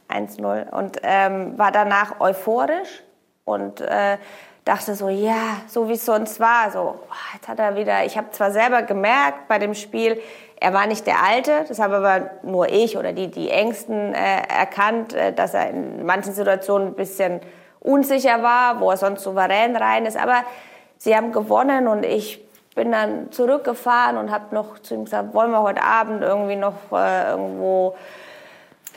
1-0 0.10 0.70
und 0.70 1.00
ähm, 1.04 1.58
war 1.58 1.72
danach 1.72 2.20
euphorisch 2.20 3.04
und 3.46 3.82
äh, 3.82 4.18
dachte 4.64 4.96
so, 4.96 5.10
ja, 5.10 5.62
so 5.68 5.88
wie 5.88 5.94
es 5.94 6.06
sonst 6.06 6.40
war, 6.40 6.72
so, 6.72 6.80
oh, 6.80 7.16
jetzt 7.34 7.48
hat 7.48 7.60
er 7.60 7.76
wieder, 7.76 8.06
ich 8.06 8.18
habe 8.18 8.32
zwar 8.32 8.52
selber 8.52 8.84
gemerkt 8.84 9.48
bei 9.48 9.60
dem 9.60 9.74
Spiel, 9.74 10.22
er 10.60 10.74
war 10.74 10.88
nicht 10.88 11.06
der 11.08 11.24
Alte, 11.24 11.66
das 11.68 11.80
habe 11.80 11.98
aber 11.98 12.32
nur 12.44 12.70
ich 12.70 12.98
oder 12.98 13.14
die, 13.14 13.30
die 13.30 13.50
Ängsten 13.50 14.14
äh, 14.14 14.42
erkannt, 14.48 15.14
äh, 15.14 15.32
dass 15.34 15.54
er 15.54 15.70
in 15.70 16.06
manchen 16.06 16.34
Situationen 16.34 16.90
ein 16.90 16.96
bisschen 16.96 17.42
unsicher 17.80 18.42
war, 18.44 18.80
wo 18.80 18.92
er 18.92 18.98
sonst 18.98 19.24
souverän 19.24 19.76
rein 19.76 20.06
ist, 20.06 20.18
aber 20.18 20.44
sie 20.98 21.16
haben 21.16 21.32
gewonnen 21.32 21.88
und 21.88 22.06
ich 22.06 22.44
bin 22.76 22.92
dann 22.92 23.32
zurückgefahren 23.32 24.18
und 24.18 24.32
habe 24.32 24.54
noch 24.54 24.80
zu 24.80 24.94
ihm 24.94 25.06
gesagt, 25.06 25.34
wollen 25.34 25.52
wir 25.52 25.64
heute 25.64 25.82
Abend 25.82 26.22
irgendwie 26.22 26.56
noch 26.56 26.76
äh, 26.92 27.32
irgendwo 27.32 27.96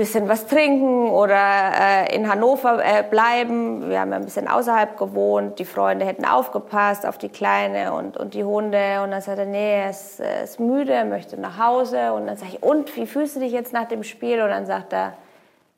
bisschen 0.00 0.28
was 0.30 0.46
trinken 0.46 1.10
oder 1.10 2.06
äh, 2.08 2.14
in 2.14 2.26
Hannover 2.26 2.82
äh, 2.82 3.02
bleiben. 3.02 3.90
Wir 3.90 4.00
haben 4.00 4.10
ja 4.10 4.16
ein 4.16 4.24
bisschen 4.24 4.48
außerhalb 4.48 4.96
gewohnt. 4.96 5.58
Die 5.58 5.66
Freunde 5.66 6.06
hätten 6.06 6.24
aufgepasst 6.24 7.04
auf 7.04 7.18
die 7.18 7.28
Kleine 7.28 7.92
und, 7.92 8.16
und 8.16 8.32
die 8.32 8.42
Hunde. 8.42 9.02
Und 9.02 9.10
dann 9.10 9.20
sagt 9.20 9.38
er, 9.38 9.44
nee, 9.44 9.74
er 9.74 9.90
ist, 9.90 10.18
er 10.20 10.44
ist 10.44 10.58
müde, 10.58 11.04
möchte 11.04 11.38
nach 11.38 11.58
Hause. 11.58 12.14
Und 12.14 12.26
dann 12.28 12.38
sage 12.38 12.52
ich, 12.54 12.62
und 12.62 12.96
wie 12.96 13.06
fühlst 13.06 13.36
du 13.36 13.40
dich 13.40 13.52
jetzt 13.52 13.74
nach 13.74 13.88
dem 13.88 14.02
Spiel? 14.02 14.40
Und 14.40 14.48
dann 14.48 14.64
sagt 14.64 14.94
er, 14.94 15.12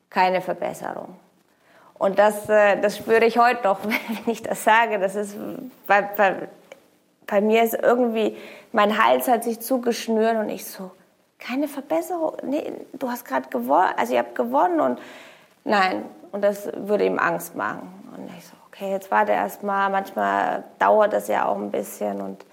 keine 0.09 0.41
Verbesserung. 0.41 1.17
Und 2.03 2.19
das, 2.19 2.49
äh, 2.49 2.81
das 2.81 2.97
spüre 2.97 3.25
ich 3.25 3.39
heute 3.39 3.63
noch, 3.63 3.79
wenn 3.85 4.33
ich 4.33 4.43
das 4.43 4.65
sage. 4.65 4.99
Das 4.99 5.15
ist, 5.15 5.37
bei, 5.87 6.03
bei, 6.03 6.49
bei 7.29 7.41
mir 7.41 7.63
ist 7.63 7.75
irgendwie, 7.75 8.37
mein 8.73 9.01
Hals 9.01 9.29
hat 9.29 9.45
sich 9.45 9.61
zugeschnürt 9.61 10.37
und 10.37 10.49
ich 10.49 10.65
so, 10.65 10.91
keine 11.39 11.69
Verbesserung. 11.69 12.39
Nee, 12.43 12.73
du 12.93 13.09
hast 13.09 13.25
gerade 13.25 13.49
gewonnen, 13.51 13.95
also 13.97 14.15
ihr 14.15 14.19
habt 14.19 14.35
gewonnen 14.35 14.81
und 14.81 15.01
nein. 15.63 16.05
Und 16.33 16.43
das 16.43 16.69
würde 16.75 17.07
ihm 17.07 17.21
Angst 17.21 17.55
machen. 17.55 17.89
Und 18.17 18.29
ich 18.37 18.47
so, 18.47 18.55
okay, 18.67 18.91
jetzt 18.91 19.13
warte 19.13 19.31
erst 19.31 19.63
mal. 19.63 19.89
Manchmal 19.89 20.65
dauert 20.81 21.13
das 21.13 21.29
ja 21.29 21.47
auch 21.47 21.57
ein 21.57 21.71
bisschen 21.71 22.21
und 22.21 22.45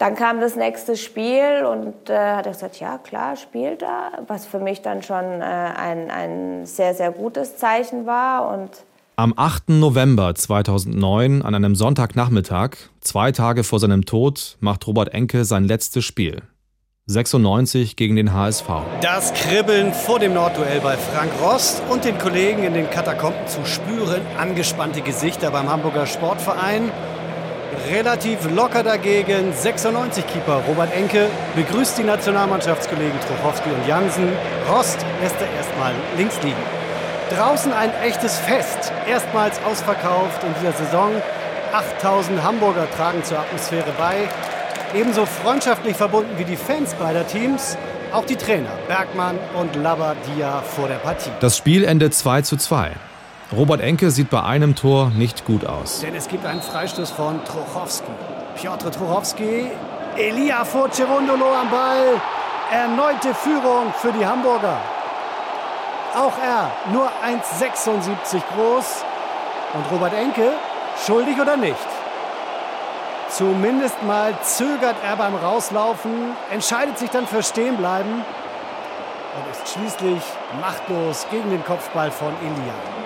dann 0.00 0.16
kam 0.16 0.40
das 0.40 0.56
nächste 0.56 0.96
Spiel 0.96 1.66
und 1.70 2.08
äh, 2.08 2.16
hat 2.16 2.46
er 2.46 2.52
gesagt, 2.52 2.80
ja 2.80 2.96
klar, 2.96 3.36
spielt 3.36 3.82
er, 3.82 4.12
was 4.26 4.46
für 4.46 4.58
mich 4.58 4.80
dann 4.80 5.02
schon 5.02 5.42
äh, 5.42 5.44
ein, 5.44 6.10
ein 6.10 6.64
sehr, 6.64 6.94
sehr 6.94 7.12
gutes 7.12 7.58
Zeichen 7.58 8.06
war. 8.06 8.50
Und 8.50 8.70
Am 9.16 9.34
8. 9.36 9.68
November 9.68 10.34
2009, 10.34 11.42
an 11.42 11.54
einem 11.54 11.74
Sonntagnachmittag, 11.74 12.76
zwei 13.02 13.30
Tage 13.30 13.62
vor 13.62 13.78
seinem 13.78 14.06
Tod, 14.06 14.56
macht 14.60 14.86
Robert 14.86 15.12
Enke 15.12 15.44
sein 15.44 15.64
letztes 15.64 16.06
Spiel. 16.06 16.40
96 17.04 17.96
gegen 17.96 18.16
den 18.16 18.32
HSV. 18.32 18.68
Das 19.02 19.34
Kribbeln 19.34 19.92
vor 19.92 20.18
dem 20.18 20.32
Nordduell 20.32 20.80
bei 20.80 20.96
Frank 20.96 21.32
Rost 21.42 21.82
und 21.90 22.06
den 22.06 22.16
Kollegen 22.16 22.62
in 22.62 22.72
den 22.72 22.88
Katakomben 22.88 23.46
zu 23.46 23.66
spüren. 23.66 24.22
Angespannte 24.38 25.02
Gesichter 25.02 25.50
beim 25.50 25.68
Hamburger 25.68 26.06
Sportverein. 26.06 26.90
Relativ 27.90 28.48
locker 28.54 28.84
dagegen 28.84 29.52
96-Keeper 29.52 30.62
Robert 30.68 30.94
Enke 30.94 31.26
begrüßt 31.56 31.98
die 31.98 32.04
Nationalmannschaftskollegen 32.04 33.18
Trochowski 33.18 33.68
und 33.68 33.84
Jansen. 33.84 34.28
Rost 34.70 34.98
lässt 35.20 35.34
er 35.40 35.52
erstmal 35.56 35.92
links 36.16 36.40
liegen. 36.40 36.62
Draußen 37.36 37.72
ein 37.72 37.90
echtes 38.04 38.38
Fest. 38.38 38.92
Erstmals 39.08 39.60
ausverkauft 39.64 40.40
in 40.44 40.54
dieser 40.60 40.72
Saison. 40.74 41.10
8000 41.72 42.40
Hamburger 42.44 42.88
tragen 42.92 43.24
zur 43.24 43.40
Atmosphäre 43.40 43.92
bei. 43.98 44.28
Ebenso 44.96 45.26
freundschaftlich 45.26 45.96
verbunden 45.96 46.30
wie 46.38 46.44
die 46.44 46.56
Fans 46.56 46.94
beider 46.94 47.26
Teams, 47.26 47.76
auch 48.12 48.24
die 48.24 48.36
Trainer 48.36 48.70
Bergmann 48.86 49.36
und 49.58 49.74
Labadia 49.74 50.62
vor 50.62 50.86
der 50.86 50.98
Partie. 50.98 51.30
Das 51.40 51.56
Spiel 51.56 51.82
endet 51.82 52.14
2 52.14 52.42
zu 52.42 52.56
2. 52.56 52.92
Robert 53.52 53.80
Enke 53.80 54.12
sieht 54.12 54.30
bei 54.30 54.44
einem 54.44 54.76
Tor 54.76 55.10
nicht 55.10 55.44
gut 55.44 55.66
aus. 55.66 56.00
Denn 56.00 56.14
es 56.14 56.28
gibt 56.28 56.46
einen 56.46 56.62
Freistoß 56.62 57.10
von 57.10 57.44
Trochowski. 57.44 58.12
Piotr 58.54 58.92
Trochowski, 58.92 59.66
Elia 60.16 60.64
Forcerondolo 60.64 61.52
am 61.52 61.68
Ball. 61.68 62.20
Erneute 62.70 63.34
Führung 63.34 63.92
für 64.00 64.12
die 64.12 64.24
Hamburger. 64.24 64.78
Auch 66.14 66.32
er 66.40 66.70
nur 66.92 67.10
1,76 67.26 68.40
groß. 68.54 69.04
Und 69.74 69.90
Robert 69.90 70.14
Enke, 70.14 70.52
schuldig 71.04 71.40
oder 71.40 71.56
nicht? 71.56 71.74
Zumindest 73.30 74.00
mal 74.04 74.32
zögert 74.42 74.96
er 75.04 75.16
beim 75.16 75.34
Rauslaufen, 75.34 76.36
entscheidet 76.52 76.98
sich 76.98 77.10
dann 77.10 77.26
für 77.26 77.42
Stehenbleiben 77.42 78.12
und 78.12 79.50
ist 79.50 79.72
schließlich 79.72 80.22
machtlos 80.60 81.26
gegen 81.32 81.50
den 81.50 81.64
Kopfball 81.64 82.12
von 82.12 82.32
Elia. 82.42 82.99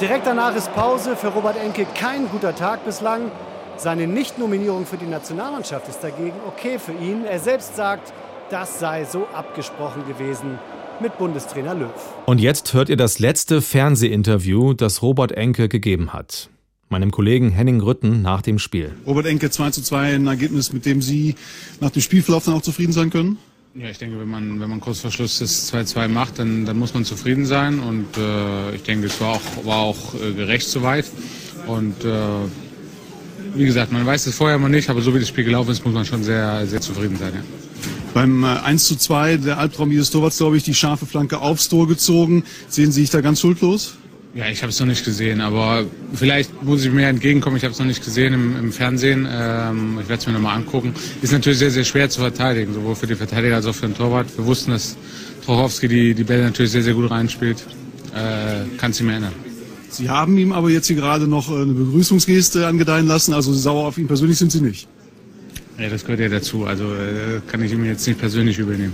Direkt 0.00 0.28
danach 0.28 0.54
ist 0.54 0.72
Pause 0.76 1.16
für 1.16 1.26
Robert 1.26 1.56
Enke 1.56 1.84
kein 1.84 2.28
guter 2.28 2.54
Tag 2.54 2.84
bislang. 2.84 3.32
Seine 3.76 4.06
Nichtnominierung 4.06 4.86
für 4.86 4.96
die 4.96 5.06
Nationalmannschaft 5.06 5.88
ist 5.88 6.04
dagegen 6.04 6.36
okay 6.46 6.78
für 6.78 6.92
ihn. 6.92 7.24
Er 7.24 7.40
selbst 7.40 7.74
sagt, 7.74 8.12
das 8.48 8.78
sei 8.78 9.04
so 9.04 9.26
abgesprochen 9.34 10.06
gewesen 10.06 10.60
mit 11.00 11.18
Bundestrainer 11.18 11.74
Löw. 11.74 11.90
Und 12.26 12.40
jetzt 12.40 12.74
hört 12.74 12.90
ihr 12.90 12.96
das 12.96 13.18
letzte 13.18 13.60
Fernsehinterview, 13.60 14.72
das 14.74 15.02
Robert 15.02 15.32
Enke 15.32 15.68
gegeben 15.68 16.12
hat. 16.12 16.48
Meinem 16.90 17.10
Kollegen 17.10 17.50
Henning 17.50 17.80
Rütten 17.80 18.22
nach 18.22 18.40
dem 18.40 18.60
Spiel. 18.60 18.94
Robert 19.04 19.26
Enke 19.26 19.50
2 19.50 19.70
zu 19.70 19.82
2, 19.82 20.14
ein 20.14 20.26
Ergebnis, 20.28 20.72
mit 20.72 20.86
dem 20.86 21.02
Sie 21.02 21.34
nach 21.80 21.90
dem 21.90 22.02
Spielverlauf 22.02 22.44
dann 22.44 22.54
auch 22.54 22.62
zufrieden 22.62 22.92
sein 22.92 23.10
können? 23.10 23.38
Ja, 23.80 23.88
ich 23.90 23.98
denke, 23.98 24.18
wenn 24.18 24.28
man, 24.28 24.58
wenn 24.58 24.68
man 24.68 24.80
kurz 24.80 24.98
vor 24.98 25.12
Schluss 25.12 25.38
das 25.38 25.72
2-2 25.72 26.08
macht, 26.08 26.40
dann, 26.40 26.64
dann 26.64 26.76
muss 26.76 26.94
man 26.94 27.04
zufrieden 27.04 27.46
sein. 27.46 27.78
Und 27.78 28.08
äh, 28.16 28.74
ich 28.74 28.82
denke, 28.82 29.06
es 29.06 29.20
war 29.20 29.34
auch, 29.34 29.64
war 29.64 29.76
auch 29.76 30.14
äh, 30.14 30.32
gerecht 30.32 30.68
soweit. 30.68 31.04
Und 31.68 32.04
äh, 32.04 32.18
wie 33.54 33.64
gesagt, 33.64 33.92
man 33.92 34.04
weiß 34.04 34.26
es 34.26 34.34
vorher 34.34 34.56
immer 34.56 34.68
nicht, 34.68 34.90
aber 34.90 35.00
so 35.00 35.14
wie 35.14 35.20
das 35.20 35.28
Spiel 35.28 35.44
gelaufen 35.44 35.70
ist, 35.70 35.84
muss 35.84 35.94
man 35.94 36.04
schon 36.04 36.24
sehr, 36.24 36.66
sehr 36.66 36.80
zufrieden 36.80 37.16
sein. 37.18 37.34
Ja. 37.34 37.40
Beim 38.14 38.42
äh, 38.42 38.48
1 38.48 38.84
zu 38.84 38.96
2, 38.96 39.36
der 39.36 39.58
Albtraum 39.58 39.92
Ihres 39.92 40.10
Torwarts, 40.10 40.38
glaube 40.38 40.56
ich, 40.56 40.64
die 40.64 40.74
scharfe 40.74 41.06
Flanke 41.06 41.38
aufs 41.38 41.68
Tor 41.68 41.86
gezogen. 41.86 42.42
Sehen 42.68 42.90
Sie 42.90 43.02
sich 43.02 43.10
da 43.10 43.20
ganz 43.20 43.40
schuldlos? 43.40 43.97
Ja, 44.34 44.46
ich 44.48 44.62
habe 44.62 44.70
es 44.70 44.78
noch 44.78 44.86
nicht 44.86 45.04
gesehen, 45.04 45.40
aber 45.40 45.84
vielleicht 46.12 46.62
muss 46.62 46.84
ich 46.84 46.92
mir 46.92 47.08
entgegenkommen. 47.08 47.56
Ich 47.56 47.64
habe 47.64 47.72
es 47.72 47.78
noch 47.78 47.86
nicht 47.86 48.04
gesehen 48.04 48.34
im, 48.34 48.56
im 48.56 48.72
Fernsehen. 48.72 49.26
Ähm, 49.30 49.98
ich 50.00 50.08
werde 50.08 50.20
es 50.20 50.26
mir 50.26 50.34
nochmal 50.34 50.56
angucken. 50.56 50.94
Ist 51.22 51.32
natürlich 51.32 51.58
sehr, 51.58 51.70
sehr 51.70 51.84
schwer 51.84 52.10
zu 52.10 52.20
verteidigen, 52.20 52.74
sowohl 52.74 52.94
für 52.94 53.06
die 53.06 53.14
Verteidiger 53.14 53.56
als 53.56 53.66
auch 53.66 53.74
für 53.74 53.86
den 53.86 53.96
Torwart. 53.96 54.26
Wir 54.36 54.44
wussten, 54.44 54.72
dass 54.72 54.96
Trochowski 55.44 55.88
die, 55.88 56.14
die 56.14 56.24
Bälle 56.24 56.44
natürlich 56.44 56.72
sehr, 56.72 56.82
sehr 56.82 56.94
gut 56.94 57.10
reinspielt. 57.10 57.64
Äh, 58.14 58.76
Kann 58.76 58.92
sich 58.92 59.04
mehr 59.04 59.16
ändern. 59.16 59.32
Sie 59.90 60.10
haben 60.10 60.36
ihm 60.36 60.52
aber 60.52 60.68
jetzt 60.68 60.86
hier 60.86 60.96
gerade 60.96 61.26
noch 61.26 61.50
äh, 61.50 61.54
eine 61.54 61.72
Begrüßungsgeste 61.72 62.66
angedeihen 62.66 63.06
lassen. 63.06 63.32
Also 63.32 63.52
sauer 63.54 63.86
auf 63.86 63.96
ihn 63.96 64.06
persönlich 64.06 64.36
sind 64.36 64.52
Sie 64.52 64.60
nicht. 64.60 64.86
Ja, 65.78 65.88
das 65.88 66.02
gehört 66.04 66.20
ja 66.20 66.28
dazu. 66.28 66.66
Also 66.66 66.84
äh, 66.94 67.40
kann 67.46 67.62
ich 67.62 67.72
ihm 67.72 67.84
jetzt 67.84 68.06
nicht 68.06 68.18
persönlich 68.18 68.58
übernehmen. 68.58 68.92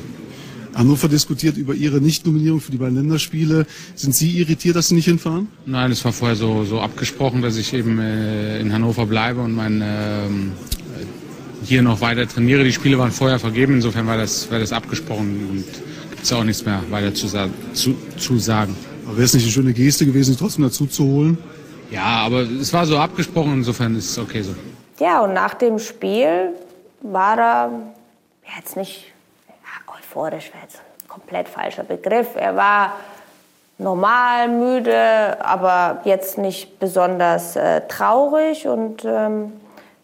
Hannover 0.74 1.08
diskutiert 1.08 1.56
über 1.56 1.74
Ihre 1.74 2.00
Nichtnominierung 2.00 2.60
für 2.60 2.72
die 2.72 2.78
beiden 2.78 2.96
Länderspiele. 2.96 3.66
Sind 3.94 4.14
Sie 4.14 4.38
irritiert, 4.38 4.76
dass 4.76 4.88
Sie 4.88 4.94
nicht 4.94 5.04
hinfahren? 5.04 5.48
Nein, 5.66 5.92
es 5.92 6.04
war 6.04 6.12
vorher 6.12 6.36
so, 6.36 6.64
so 6.64 6.80
abgesprochen, 6.80 7.42
dass 7.42 7.56
ich 7.56 7.72
eben 7.72 7.98
äh, 7.98 8.60
in 8.60 8.72
Hannover 8.72 9.06
bleibe 9.06 9.40
und 9.40 9.54
mein, 9.54 9.82
ähm, 9.84 10.52
hier 11.64 11.82
noch 11.82 12.00
weiter 12.00 12.28
trainiere. 12.28 12.64
Die 12.64 12.72
Spiele 12.72 12.98
waren 12.98 13.10
vorher 13.10 13.38
vergeben, 13.38 13.74
insofern 13.74 14.06
war 14.06 14.16
das, 14.16 14.50
war 14.50 14.58
das 14.58 14.72
abgesprochen 14.72 15.48
und 15.50 15.64
gibt 16.10 16.22
es 16.22 16.32
auch 16.32 16.44
nichts 16.44 16.64
mehr 16.64 16.82
weiter 16.90 17.14
zu, 17.14 17.28
zu, 17.72 17.94
zu 18.16 18.38
sagen. 18.38 18.76
Aber 19.06 19.16
wäre 19.16 19.24
es 19.24 19.34
nicht 19.34 19.44
eine 19.44 19.52
schöne 19.52 19.72
Geste 19.72 20.06
gewesen, 20.06 20.32
Sie 20.32 20.38
trotzdem 20.38 20.64
dazu 20.64 20.86
zu 20.86 21.04
holen? 21.04 21.38
Ja, 21.90 22.02
aber 22.02 22.40
es 22.40 22.72
war 22.72 22.86
so 22.86 22.98
abgesprochen, 22.98 23.54
insofern 23.54 23.96
ist 23.96 24.10
es 24.10 24.18
okay 24.18 24.42
so. 24.42 24.54
Ja, 25.00 25.20
und 25.20 25.34
nach 25.34 25.54
dem 25.54 25.78
Spiel 25.78 26.50
war 27.02 27.38
er 27.38 27.70
jetzt 28.56 28.76
nicht 28.76 29.13
ein 30.22 31.08
komplett 31.08 31.48
falscher 31.48 31.84
Begriff. 31.84 32.36
Er 32.36 32.56
war 32.56 32.92
normal 33.78 34.48
müde, 34.48 35.36
aber 35.40 35.98
jetzt 36.04 36.38
nicht 36.38 36.78
besonders 36.78 37.56
äh, 37.56 37.82
traurig. 37.88 38.68
Und 38.68 39.04
ähm, 39.04 39.52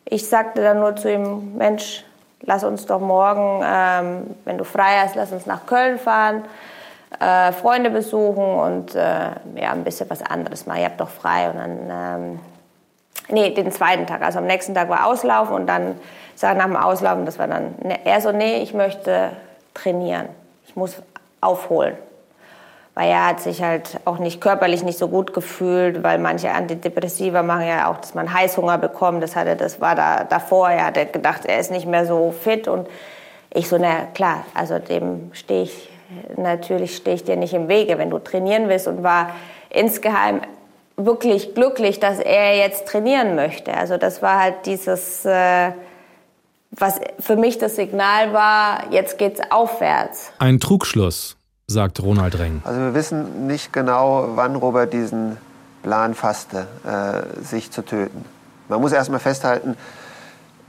ich 0.05 0.29
sagte 0.29 0.62
dann 0.62 0.81
nur 0.81 0.96
zu 0.96 1.12
ihm, 1.12 1.57
Mensch, 1.57 2.05
lass 2.42 2.64
uns 2.64 2.87
doch 2.87 3.01
morgen, 3.01 3.62
ähm, 3.64 4.37
wenn 4.44 4.59
du 4.59 4.64
frei 4.64 4.99
hast, 5.03 5.14
lass 5.14 5.33
uns 5.33 5.46
nach 5.46 5.66
Köln 5.66 5.99
fahren, 5.99 6.44
äh, 7.18 7.53
Freunde 7.53 7.90
besuchen 7.90 8.44
und 8.44 8.94
äh, 8.94 9.31
ja, 9.57 9.73
ein 9.73 9.85
bisschen 9.85 10.09
was 10.11 10.23
anderes 10.23 10.66
machen. 10.66 10.81
Ihr 10.81 10.87
habt 10.87 11.01
doch 11.01 11.11
frei. 11.11 11.51
Und 11.51 11.57
dann, 11.57 11.79
ähm, 11.90 12.40
nee, 13.29 13.51
den 13.51 13.70
zweiten 13.70 14.07
Tag, 14.07 14.23
also 14.23 14.38
am 14.38 14.46
nächsten 14.46 14.75
Tag 14.75 14.88
war 14.88 15.07
Auslaufen 15.07 15.55
und 15.55 15.66
dann, 15.66 15.96
sage 16.35 16.59
nach 16.59 16.66
dem 16.66 16.77
Auslaufen, 16.77 17.27
das 17.27 17.38
war 17.38 17.46
dann, 17.46 17.75
ne, 17.83 17.99
er 18.05 18.20
so, 18.20 18.33
nee, 18.33 18.62
ich 18.62 18.73
möchte 18.75 19.31
trainieren. 19.75 20.29
Ich 20.67 20.77
muss 20.77 20.97
aufholen. 21.41 21.95
Weil 22.95 23.11
er 23.11 23.29
hat 23.29 23.41
sich 23.41 23.63
halt 23.63 24.01
auch 24.05 24.19
nicht 24.19 24.41
körperlich 24.41 24.83
nicht 24.83 24.99
so 24.99 25.09
gut 25.09 25.33
gefühlt, 25.33 26.03
weil 26.03 26.19
manche 26.19 26.51
Antidepressiva 26.51 27.43
machen 27.43 27.67
ja 27.67 27.91
auch, 27.91 27.99
dass 27.99 28.15
man 28.15 28.33
Heißhunger 28.33 28.79
bekommt. 28.79 29.23
Das 29.23 29.37
hatte, 29.37 29.57
das 29.57 29.81
war 29.81 29.95
da 29.95 30.25
davor. 30.25 30.71
Er 30.71 30.87
hat 30.87 31.13
gedacht, 31.13 31.47
er 31.47 31.61
ist 31.61 31.71
nicht 31.71 31.87
mehr 31.87 32.05
so 32.05 32.33
fit 32.33 32.69
und 32.69 32.89
ich 33.53 33.69
so, 33.69 33.79
na 33.79 34.07
klar, 34.15 34.45
also 34.55 34.79
dem 34.79 35.31
stehe 35.33 35.63
ich, 35.63 35.89
natürlich 36.37 36.97
stehe 36.97 37.17
ich 37.17 37.25
dir 37.25 37.37
nicht 37.37 37.55
im 37.55 37.69
Wege, 37.69 37.99
wenn 37.99 38.11
du 38.11 38.19
trainieren 38.19 38.69
willst 38.69 38.87
und 38.87 39.03
war 39.03 39.31
insgeheim 39.71 40.41
wirklich 40.97 41.55
glücklich, 41.55 42.01
dass 42.01 42.19
er 42.19 42.57
jetzt 42.57 42.87
trainieren 42.87 43.35
möchte. 43.35 43.75
Also 43.75 43.97
das 43.97 44.23
war 44.23 44.41
halt 44.41 44.67
dieses, 44.67 45.25
äh, 45.25 45.73
was 46.71 47.01
für 47.19 47.37
mich 47.37 47.59
das 47.59 47.77
Signal 47.77 48.33
war, 48.33 48.93
jetzt 48.93 49.19
geht's 49.19 49.41
aufwärts. 49.51 50.33
Ein 50.39 50.61
Trugschluss, 50.61 51.37
sagt 51.67 52.01
Ronald 52.03 52.39
Reng. 52.39 52.63
Also 52.65 52.81
wir 52.81 52.95
wissen 52.95 53.47
nicht 53.47 53.73
genau, 53.73 54.31
wann 54.35 54.57
Robert 54.57 54.93
diesen 54.93 55.37
Plan 55.83 56.15
fasste, 56.15 56.67
äh, 56.85 57.43
sich 57.43 57.71
zu 57.71 57.83
töten. 57.83 58.25
Man 58.69 58.81
muss 58.81 58.93
erstmal 58.93 59.21
festhalten, 59.21 59.77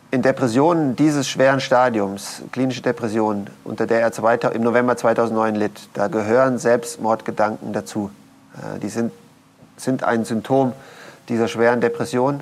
in 0.10 0.22
Depressionen 0.22 0.96
dieses 0.98 1.30
schweren 1.30 1.62
Stadiums, 1.62 2.42
klinische 2.52 2.82
Depressionen, 2.82 3.50
unter 3.64 3.88
der 3.88 4.02
er 4.02 4.52
im 4.52 4.62
November 4.62 4.98
2009 4.98 5.56
litt, 5.56 5.90
da 5.94 6.08
gehören 6.08 6.58
Selbstmordgedanken 6.58 7.72
dazu. 7.72 8.12
Äh, 8.56 8.80
die 8.80 8.90
sind, 8.90 9.14
sind 9.78 10.04
ein 10.04 10.26
Symptom 10.26 10.74
dieser 11.30 11.48
schweren 11.48 11.80
Depression. 11.80 12.42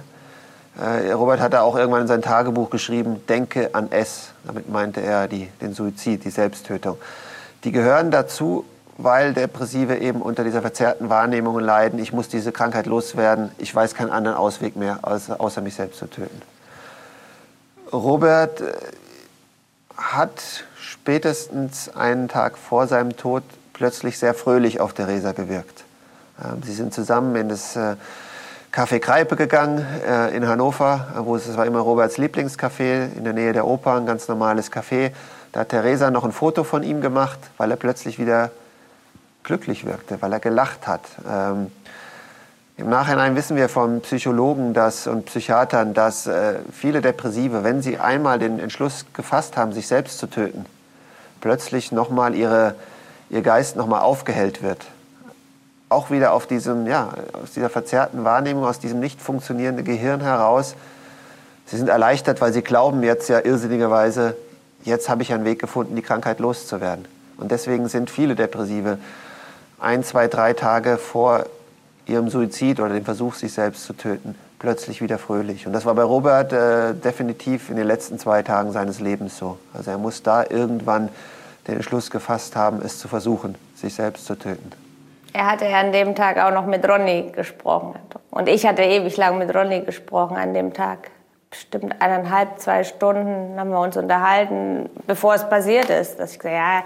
Äh, 0.80 1.12
Robert 1.12 1.42
hat 1.42 1.54
da 1.54 1.62
auch 1.62 1.76
irgendwann 1.76 2.04
in 2.04 2.08
sein 2.08 2.22
Tagebuch 2.22 2.70
geschrieben, 2.70 3.22
denke 3.28 3.70
an 3.74 3.88
es. 3.92 4.30
Damit 4.46 4.70
meinte 4.70 5.02
er 5.02 5.28
die, 5.28 5.48
den 5.62 5.74
Suizid, 5.74 6.24
die 6.24 6.30
Selbsttötung. 6.30 6.98
Die 7.66 7.72
gehören 7.72 8.12
dazu, 8.12 8.66
weil 8.98 9.34
Depressive 9.34 9.98
eben 9.98 10.22
unter 10.22 10.44
dieser 10.44 10.62
verzerrten 10.62 11.10
Wahrnehmung 11.10 11.60
leiden. 11.60 12.00
Ich 12.00 12.14
muss 12.14 12.30
diese 12.30 12.52
Krankheit 12.52 12.86
loswerden. 12.86 13.52
Ich 13.58 13.76
weiß 13.76 13.94
keinen 13.94 14.12
anderen 14.12 14.38
Ausweg 14.38 14.78
mehr, 14.78 15.00
außer, 15.02 15.42
außer 15.42 15.62
mich 15.62 15.76
selbst 15.76 16.00
zu 16.00 16.08
töten. 16.08 16.42
Robert 17.92 18.62
äh, 18.62 18.74
hat 19.98 20.64
spätestens 20.80 21.94
einen 21.94 22.30
Tag 22.30 22.58
vor 22.58 22.88
seinem 22.88 23.18
Tod 23.18 23.44
plötzlich 23.74 24.18
sehr 24.18 24.34
fröhlich 24.34 24.80
auf 24.80 24.94
Theresa 24.94 25.34
gewirkt. 25.34 25.84
Ähm, 26.42 26.64
sie 26.64 26.74
sind 26.74 26.94
zusammen 26.94 27.36
in 27.36 27.50
das 27.50 27.76
äh, 27.76 27.96
Café 28.72 29.00
Kreipe 29.00 29.36
gegangen 29.36 29.84
äh, 30.08 30.36
in 30.36 30.48
Hannover, 30.48 31.08
wo 31.24 31.36
es, 31.36 31.58
war 31.58 31.66
immer 31.66 31.80
Roberts 31.80 32.20
Lieblingscafé 32.20 33.16
in 33.18 33.24
der 33.24 33.34
Nähe 33.34 33.52
der 33.52 33.66
Oper, 33.66 33.96
ein 33.96 34.06
ganz 34.06 34.28
normales 34.28 34.72
Café. 34.72 35.12
Da 35.52 35.62
hat 35.62 35.70
Theresa 35.70 36.12
noch 36.12 36.24
ein 36.24 36.32
Foto 36.32 36.64
von 36.64 36.84
ihm 36.84 37.02
gemacht, 37.02 37.40
weil 37.58 37.72
er 37.72 37.78
plötzlich 37.78 38.20
wieder 38.20 38.52
glücklich 39.42 39.88
wirkte, 39.88 40.22
weil 40.22 40.34
er 40.34 40.40
gelacht 40.40 40.86
hat. 40.86 41.02
Ähm, 41.28 41.72
Im 42.78 42.90
Nachhinein 42.90 43.36
wissen 43.36 43.58
wir 43.58 43.70
von 43.70 44.02
Psychologen 44.02 44.76
dass, 44.76 45.08
und 45.08 45.26
Psychiatern, 45.26 45.96
dass 45.96 46.28
äh, 46.28 46.60
viele 46.72 47.02
Depressive, 47.02 47.64
wenn 47.64 47.82
sie 47.82 47.98
einmal 47.98 48.38
den 48.38 48.60
Entschluss 48.60 49.08
gefasst 49.14 49.58
haben, 49.58 49.74
sich 49.74 49.88
selbst 49.88 50.20
zu 50.20 50.28
töten, 50.28 50.68
plötzlich 51.42 51.92
nochmal 51.92 52.36
ihr 52.36 52.76
Geist 53.42 53.78
nochmal 53.78 54.02
aufgehellt 54.02 54.62
wird 54.62 54.86
auch 55.90 56.12
wieder 56.12 56.34
auf 56.34 56.46
diesem, 56.46 56.86
ja, 56.88 57.14
aus 57.34 57.52
dieser 57.52 57.70
verzerrten 57.70 58.24
Wahrnehmung, 58.24 58.64
aus 58.64 58.80
diesem 58.80 59.00
nicht 59.00 59.22
funktionierenden 59.22 59.84
Gehirn 59.84 60.22
heraus. 60.22 60.76
Sie 61.66 61.78
sind 61.78 61.90
erleichtert, 61.90 62.42
weil 62.42 62.54
sie 62.54 62.62
glauben 62.62 63.04
jetzt 63.04 63.28
ja 63.28 63.40
irrsinnigerweise, 63.40 64.36
jetzt 64.84 65.10
habe 65.10 65.24
ich 65.24 65.34
einen 65.34 65.46
Weg 65.46 65.60
gefunden, 65.60 65.96
die 65.96 66.02
Krankheit 66.02 66.40
loszuwerden. 66.40 67.06
Und 67.38 67.52
deswegen 67.52 67.88
sind 67.88 68.10
viele 68.10 68.36
Depressive 68.36 69.00
ein, 69.80 70.04
zwei, 70.04 70.28
drei 70.28 70.54
Tage 70.54 70.98
vor 70.98 71.46
ihrem 72.06 72.30
Suizid 72.30 72.80
oder 72.80 72.94
dem 72.94 73.06
Versuch, 73.06 73.36
sich 73.36 73.54
selbst 73.54 73.86
zu 73.86 73.94
töten, 73.94 74.36
plötzlich 74.60 75.02
wieder 75.02 75.18
fröhlich. 75.18 75.66
Und 75.66 75.74
das 75.74 75.86
war 75.86 75.96
bei 75.96 76.04
Robert 76.04 76.52
äh, 76.52 76.94
definitiv 76.94 77.70
in 77.70 77.78
den 77.78 77.88
letzten 77.88 78.20
zwei 78.20 78.44
Tagen 78.44 78.72
seines 78.72 79.00
Lebens 79.00 79.38
so. 79.38 79.58
Also 79.74 79.92
er 79.92 79.98
muss 79.98 80.22
da 80.22 80.44
irgendwann 80.44 81.10
den 81.68 81.76
Entschluss 81.76 82.12
gefasst 82.12 82.56
haben, 82.56 82.82
es 82.84 83.00
zu 83.00 83.08
versuchen, 83.08 83.56
sich 83.76 83.94
selbst 83.94 84.26
zu 84.26 84.36
töten. 84.36 84.72
Er 85.34 85.46
hatte 85.46 85.66
ja 85.66 85.80
an 85.80 85.92
dem 85.92 86.16
Tag 86.16 86.38
auch 86.38 86.52
noch 86.52 86.66
mit 86.66 86.88
Ronny 86.88 87.32
gesprochen. 87.36 87.96
Und 88.32 88.50
ich 88.50 88.66
hatte 88.66 88.82
ewig 88.82 89.16
lang 89.18 89.38
mit 89.38 89.54
Ronny 89.54 89.82
gesprochen 89.82 90.38
an 90.38 90.54
dem 90.54 90.74
Tag. 90.74 91.12
Bestimmt 91.50 91.96
eineinhalb, 92.00 92.60
zwei 92.60 92.84
Stunden 92.84 93.60
haben 93.60 93.70
wir 93.70 93.80
uns 93.80 93.98
unterhalten, 93.98 94.90
bevor 95.08 95.36
es 95.36 95.48
passiert 95.50 95.90
ist. 95.90 96.20
Dass 96.20 96.34
ich 96.34 96.40
gesagt 96.40 96.56
ja, 96.56 96.84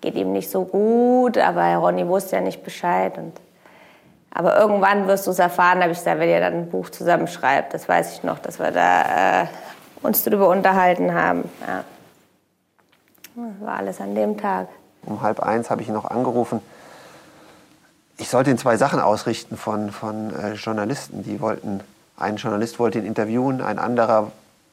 geht 0.00 0.14
ihm 0.14 0.32
nicht 0.32 0.50
so 0.50 0.64
gut, 0.64 1.38
aber 1.38 1.76
Ronny 1.76 2.06
wusste 2.06 2.36
ja 2.36 2.42
nicht 2.42 2.62
Bescheid. 2.62 3.16
Und 3.16 3.32
aber 4.34 4.58
irgendwann 4.58 5.06
wirst 5.06 5.26
du 5.26 5.30
es 5.30 5.38
erfahren, 5.38 5.80
habe 5.80 5.92
ich 5.92 5.98
gesagt, 5.98 6.18
wenn 6.18 6.28
ihr 6.28 6.40
dann 6.40 6.54
ein 6.54 6.68
Buch 6.68 6.90
zusammenschreibt, 6.90 7.72
das 7.72 7.88
weiß 7.88 8.14
ich 8.14 8.24
noch, 8.24 8.40
dass 8.40 8.58
wir 8.58 8.72
da 8.72 9.42
äh, 9.42 9.46
uns 10.02 10.24
darüber 10.24 10.48
unterhalten 10.48 11.14
haben. 11.14 11.48
Ja. 11.66 11.84
Das 13.36 13.66
war 13.66 13.76
alles 13.78 14.00
an 14.00 14.14
dem 14.14 14.36
Tag. 14.36 14.68
Um 15.06 15.22
halb 15.22 15.40
eins 15.40 15.70
habe 15.70 15.82
ich 15.82 15.88
ihn 15.88 15.94
noch 15.94 16.06
angerufen. 16.06 16.60
Ich 18.24 18.30
sollte 18.30 18.50
ihn 18.50 18.56
zwei 18.56 18.78
Sachen 18.78 19.00
ausrichten 19.00 19.58
von, 19.58 19.92
von 19.92 20.34
äh, 20.34 20.54
Journalisten. 20.54 21.22
Die 21.24 21.42
wollten, 21.42 21.80
ein 22.16 22.36
Journalist 22.36 22.78
wollte 22.78 22.98
ihn 22.98 23.04
interviewen, 23.04 23.60
ein 23.60 23.78
anderer 23.78 24.32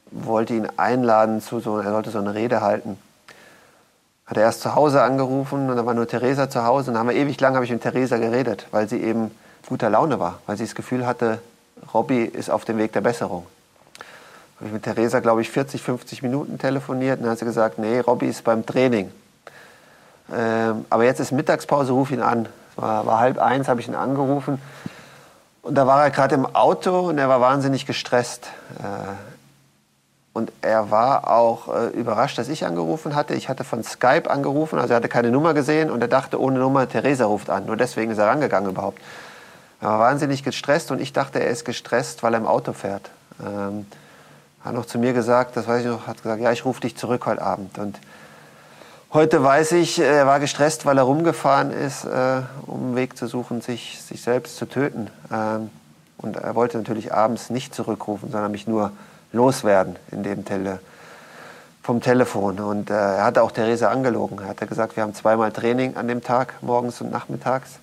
wollte 0.09 0.53
ihn 0.53 0.69
einladen 0.77 1.41
zu 1.41 1.59
so, 1.59 1.77
er 1.77 1.91
sollte 1.91 2.11
so 2.11 2.19
eine 2.19 2.33
Rede 2.33 2.61
halten. 2.61 2.97
Hat 4.25 4.37
er 4.37 4.43
erst 4.43 4.61
zu 4.61 4.73
Hause 4.73 5.03
angerufen 5.03 5.69
und 5.69 5.75
da 5.75 5.85
war 5.85 5.93
nur 5.93 6.07
Theresa 6.07 6.49
zu 6.49 6.63
Hause. 6.63 6.91
Und 6.91 6.93
dann 6.93 7.01
haben 7.01 7.09
wir 7.09 7.17
ewig 7.17 7.41
lang 7.41 7.55
habe 7.55 7.65
ich 7.65 7.71
mit 7.71 7.81
Theresa 7.81 8.15
geredet, 8.15 8.67
weil 8.71 8.87
sie 8.87 9.03
eben 9.03 9.31
guter 9.67 9.89
Laune 9.89 10.17
war, 10.17 10.39
weil 10.45 10.55
sie 10.55 10.63
das 10.63 10.73
Gefühl 10.73 11.05
hatte, 11.05 11.39
Robby 11.93 12.23
ist 12.23 12.49
auf 12.49 12.63
dem 12.63 12.77
Weg 12.77 12.93
der 12.93 13.01
Besserung. 13.01 13.45
Habe 14.59 14.67
ich 14.67 14.71
mit 14.71 14.83
Theresa, 14.83 15.19
glaube 15.19 15.41
ich, 15.41 15.49
40, 15.49 15.81
50 15.81 16.23
Minuten 16.23 16.57
telefoniert 16.57 17.17
und 17.17 17.23
dann 17.23 17.31
hat 17.31 17.39
sie 17.39 17.45
gesagt, 17.45 17.79
nee, 17.79 17.99
Robby 17.99 18.27
ist 18.27 18.45
beim 18.45 18.65
Training. 18.65 19.11
Ähm, 20.33 20.85
aber 20.89 21.03
jetzt 21.03 21.19
ist 21.19 21.33
Mittagspause, 21.33 21.91
ruf 21.91 22.11
ihn 22.11 22.21
an. 22.21 22.47
War, 22.81 23.05
war 23.05 23.19
halb 23.19 23.37
eins, 23.37 23.67
habe 23.67 23.79
ich 23.79 23.87
ihn 23.87 23.95
angerufen. 23.95 24.61
Und 25.61 25.75
da 25.75 25.85
war 25.85 26.03
er 26.03 26.09
gerade 26.09 26.35
im 26.35 26.45
Auto 26.47 27.09
und 27.09 27.17
er 27.17 27.29
war 27.29 27.39
wahnsinnig 27.39 27.85
gestresst. 27.85 28.47
Äh, 28.79 28.83
und 30.33 30.51
er 30.61 30.91
war 30.91 31.29
auch 31.29 31.67
äh, 31.67 31.87
überrascht, 31.89 32.37
dass 32.37 32.47
ich 32.47 32.65
angerufen 32.65 33.15
hatte. 33.15 33.35
Ich 33.35 33.49
hatte 33.49 33.63
von 33.63 33.83
Skype 33.83 34.29
angerufen, 34.29 34.79
also 34.79 34.93
er 34.93 34.97
hatte 34.97 35.09
keine 35.09 35.29
Nummer 35.29 35.53
gesehen 35.53 35.91
und 35.91 36.01
er 36.01 36.07
dachte, 36.07 36.41
ohne 36.41 36.57
Nummer, 36.57 36.87
Theresa 36.87 37.25
ruft 37.25 37.49
an. 37.49 37.65
Nur 37.65 37.77
deswegen 37.77 38.11
ist 38.11 38.17
er 38.17 38.27
rangegangen 38.27 38.71
überhaupt. 38.71 38.99
Er 39.81 39.89
war 39.89 39.99
wahnsinnig 39.99 40.43
gestresst 40.43 40.89
und 40.89 41.01
ich 41.01 41.11
dachte, 41.11 41.39
er 41.39 41.49
ist 41.49 41.65
gestresst, 41.65 42.23
weil 42.23 42.33
er 42.33 42.39
im 42.39 42.47
Auto 42.47 42.73
fährt. 42.73 43.11
Ähm, 43.45 43.85
hat 44.63 44.73
noch 44.73 44.85
zu 44.85 44.99
mir 44.99 45.13
gesagt, 45.13 45.57
das 45.57 45.67
weiß 45.67 45.81
ich 45.81 45.87
noch, 45.87 46.07
hat 46.07 46.23
gesagt, 46.23 46.41
ja, 46.41 46.51
ich 46.51 46.65
rufe 46.65 46.81
dich 46.81 46.95
zurück 46.95 47.25
heute 47.25 47.41
Abend. 47.41 47.77
Und 47.77 47.99
heute 49.13 49.43
weiß 49.43 49.73
ich, 49.73 49.99
er 49.99 50.25
war 50.25 50.39
gestresst, 50.39 50.85
weil 50.85 50.97
er 50.97 51.03
rumgefahren 51.03 51.71
ist, 51.71 52.05
äh, 52.05 52.41
um 52.65 52.87
einen 52.87 52.95
Weg 52.95 53.17
zu 53.17 53.27
suchen, 53.27 53.61
sich, 53.61 54.01
sich 54.01 54.21
selbst 54.21 54.57
zu 54.57 54.65
töten. 54.65 55.09
Ähm, 55.31 55.69
und 56.17 56.37
er 56.37 56.55
wollte 56.55 56.77
natürlich 56.77 57.13
abends 57.13 57.49
nicht 57.49 57.73
zurückrufen, 57.73 58.31
sondern 58.31 58.51
mich 58.51 58.67
nur 58.67 58.91
loswerden 59.33 59.95
in 60.11 60.23
dem 60.23 60.45
Tele 60.45 60.79
vom 61.81 62.01
Telefon. 62.01 62.59
Und 62.59 62.89
äh, 62.89 62.93
er 62.93 63.23
hatte 63.23 63.41
auch 63.41 63.51
Theresa 63.51 63.89
angelogen. 63.89 64.39
Er 64.39 64.49
hatte 64.49 64.67
gesagt, 64.67 64.95
wir 64.95 65.03
haben 65.03 65.15
zweimal 65.15 65.51
Training 65.51 65.97
an 65.97 66.07
dem 66.07 66.23
Tag, 66.23 66.53
morgens 66.61 67.01
und 67.01 67.11
nachmittags. 67.11 67.79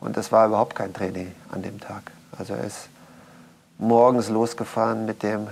Und 0.00 0.16
das 0.16 0.32
war 0.32 0.46
überhaupt 0.46 0.74
kein 0.74 0.92
Training 0.92 1.32
an 1.50 1.62
dem 1.62 1.80
Tag. 1.80 2.10
Also 2.36 2.54
er 2.54 2.64
ist 2.64 2.88
morgens 3.78 4.28
losgefahren 4.28 5.06
mit 5.06 5.22
dem, 5.22 5.46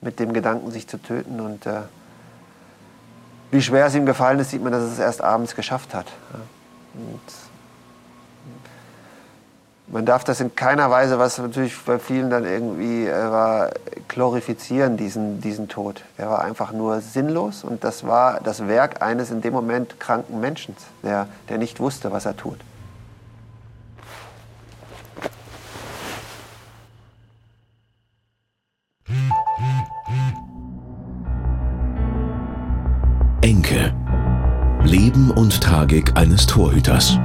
mit 0.00 0.18
dem 0.18 0.32
Gedanken, 0.32 0.70
sich 0.70 0.86
zu 0.88 0.98
töten. 0.98 1.40
Und 1.40 1.66
äh, 1.66 1.80
wie 3.50 3.62
schwer 3.62 3.86
es 3.86 3.94
ihm 3.94 4.06
gefallen 4.06 4.38
ist, 4.38 4.50
sieht 4.50 4.62
man, 4.62 4.72
dass 4.72 4.82
er 4.82 4.92
es 4.92 4.98
erst 4.98 5.22
abends 5.22 5.56
geschafft 5.56 5.94
hat. 5.94 6.06
Und 6.94 7.20
man 9.92 10.06
darf 10.06 10.22
das 10.22 10.40
in 10.40 10.54
keiner 10.54 10.88
Weise, 10.90 11.18
was 11.18 11.38
natürlich 11.38 11.76
bei 11.84 11.98
vielen 11.98 12.30
dann 12.30 12.44
irgendwie 12.44 13.06
äh, 13.06 13.30
war, 13.30 13.70
glorifizieren, 14.06 14.96
diesen, 14.96 15.40
diesen 15.40 15.68
Tod. 15.68 16.04
Der 16.16 16.30
war 16.30 16.42
einfach 16.42 16.70
nur 16.70 17.00
sinnlos 17.00 17.64
und 17.64 17.82
das 17.82 18.06
war 18.06 18.40
das 18.40 18.68
Werk 18.68 19.02
eines 19.02 19.32
in 19.32 19.40
dem 19.40 19.52
Moment 19.52 19.98
kranken 19.98 20.38
Menschen, 20.40 20.76
der, 21.02 21.26
der 21.48 21.58
nicht 21.58 21.80
wusste, 21.80 22.12
was 22.12 22.24
er 22.24 22.36
tut. 22.36 22.58
Tragik 35.80 36.14
eines 36.14 36.44
Torhüters. 36.44 37.18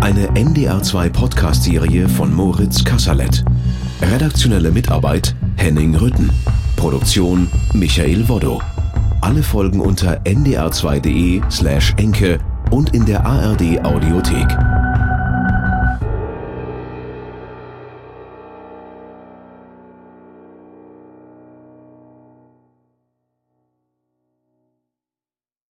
Eine 0.00 0.26
NDR2 0.32 1.10
Podcast-Serie 1.10 2.08
von 2.08 2.34
Moritz 2.34 2.82
Kasserlet. 2.82 3.44
Redaktionelle 4.02 4.72
Mitarbeit 4.72 5.36
Henning 5.54 5.94
Rütten. 5.94 6.28
Produktion 6.74 7.48
Michael 7.72 8.28
Woddo. 8.28 8.60
Alle 9.20 9.44
Folgen 9.44 9.78
unter 9.78 10.20
ndr2.de 10.22 11.42
slash 11.48 11.94
enke 11.96 12.40
und 12.72 12.92
in 12.96 13.06
der 13.06 13.24
ARD 13.24 13.84
Audiothek. 13.84 14.48